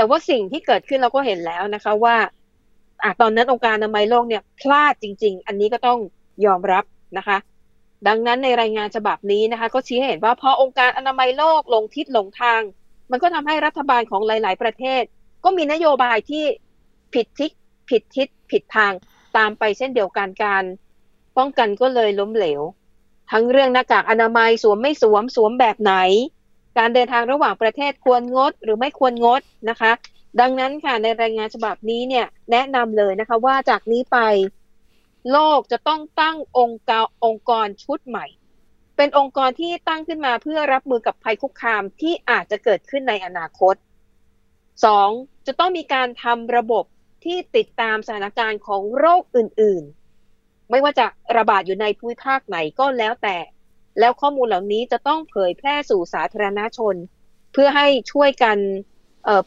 [0.00, 2.16] แต่ว่าสิ่งที่เกิดขึ้นเราก็เห็นแล้วนะคะว่า
[3.02, 5.98] อตอนนั้นองค์การอนามัยโลกเนี่ยพลาดจริง ๆ อันนี้ก็ต้อง
[6.46, 6.84] ยอมรับ
[7.18, 7.38] นะคะ
[8.08, 12.62] ดังนั้นในรายงานฉบับนี้นะคะ ก็ชี้ให้เห็นว่าพอองค์การอนามัยโลกลงทิศหลงทาง
[13.10, 15.02] มันก็ทำให้รัฐบาลของหลาย ๆ ประเทศ
[15.44, 16.44] ก็มีนโยบายที่
[17.14, 17.50] ผิดทิศ
[17.88, 18.92] ผิดทิศผิดทาง
[19.36, 20.64] ตามไปเช่นเดียวกันการ
[21.38, 22.62] ป้องกันก็เลยล้มเหลว
[23.30, 25.94] ทั้งเรื่องหน้ากากอนามัยสวมไม่สวมสวมแบบไหน
[26.78, 29.40] การเดินทางระหว่างประเทศควรงดหรือไม่ควรงด
[29.70, 29.92] นะคะ
[30.40, 34.18] ดังนั้นค่ะในรายงานฉบับนี้เนี่ยแนะนำเลยนะคะว่าจากนี้ไป
[35.32, 38.26] โลกจะต้องตั้งองค์กรองค์กรชุดใหม่
[38.96, 43.74] เป็นองค์กรที่ตั้งขึ้นมาเพื่อรับมือกับภัยคุกคามที่อาจจะเกิดขึ้นในอนาคต
[44.84, 45.08] สอง
[45.46, 46.84] จะต้องมีการทำระบบ
[47.24, 51.06] ที่ติดตามสถานการณ์ของโรคอื่นๆ ไม่ว่าจะ
[51.36, 53.36] ระบาดอยู่ในภูมิภาคไหนก็แล้วแต่
[53.98, 56.94] แล้วข้อมูลเหล่านี้จะต้องเผยแพร่สู่สาธารณชน
[57.52, 58.58] เพื่อให้ช่วยกัน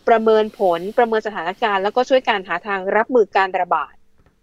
[0.07, 3.93] ประเมินผลประเมินสถานการณ์ แล้วก็ช่วยการหาทางรับมือการระบาด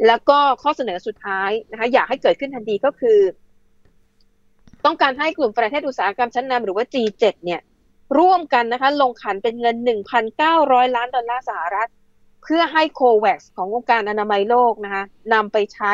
[0.06, 3.20] แล้วก็ข้อเสนอสุดท้ายนะคะอยากให้เกิดขึ้นทันทีก็คือ
[4.84, 7.60] ต้องการให้กลุ่มประเทศอุตสาหกรรมชั้นนำหรือว่า G7 เนี่ย
[8.18, 9.76] ร่วมกันนะคะลงขันเป็นเงิน
[10.36, 11.88] 1,900 ล้านดอลลาร์สหรัฐ
[12.42, 15.92] เพื่อให้โควัคขององค์การอนามัยโลกนะคะนำไปใช้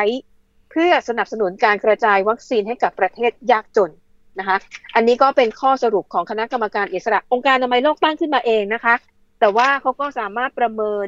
[0.71, 3.91] เพื่อสนับสนุนการกระจายวัคซีนให้กับประเทศยากจน
[4.39, 4.57] นะคะ
[4.95, 8.95] อันนี้ก็เป็นข้อสรุปของคณะกรรมการอิสระองค์การอนามัยโลกตั้งขึ้นมาเองนะคะ
[9.39, 11.07] แต่ว่าเขาก็สามารถประเมิน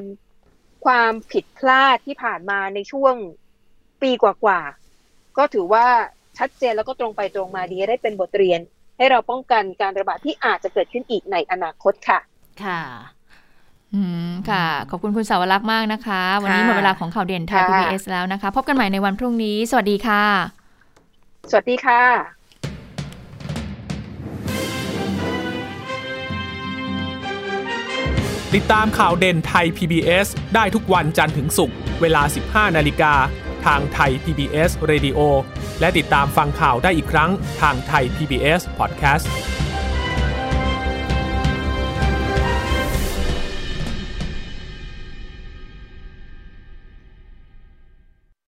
[0.85, 3.15] ความผิดพลาดที่ผ่านมาในช่วง
[4.01, 5.85] ปีกว่าๆ ก็ถือว่า
[6.37, 8.59] ชัดเจนแล้วก็ตรงไปตรงมาดีได้เป็นบทเรียน
[8.97, 12.19] ให้เราป้องกันการระบาดที่อาจจะเกิดขึ้นอีกในอนาคตค่ะ
[12.63, 12.81] ค่ะ
[14.49, 20.23] ค่ะ ขอบคุณคุณสาวรักษ์มากนะคะ วันนี้หมดเวลาของข่าวเด่นไทยค่ะ PBS แล้วนะคะ พบกันใหม่ในวันพรุ่งนี้ สวัสดีค่ะ
[21.49, 22.01] สวัสดีค่ะ
[28.55, 32.21] ติดตามข่าวเด่นไทย PBS ได้ทุกวันจันทร์ถึงศุกร์เวลา
[32.69, 33.13] 15 นาฬิกา
[33.65, 35.19] ทางไทย PBS Radio
[35.79, 37.31] และติดตามฟังข่าวได้อีกครั้ง
[37.61, 39.25] ทางไทย PBS Podcast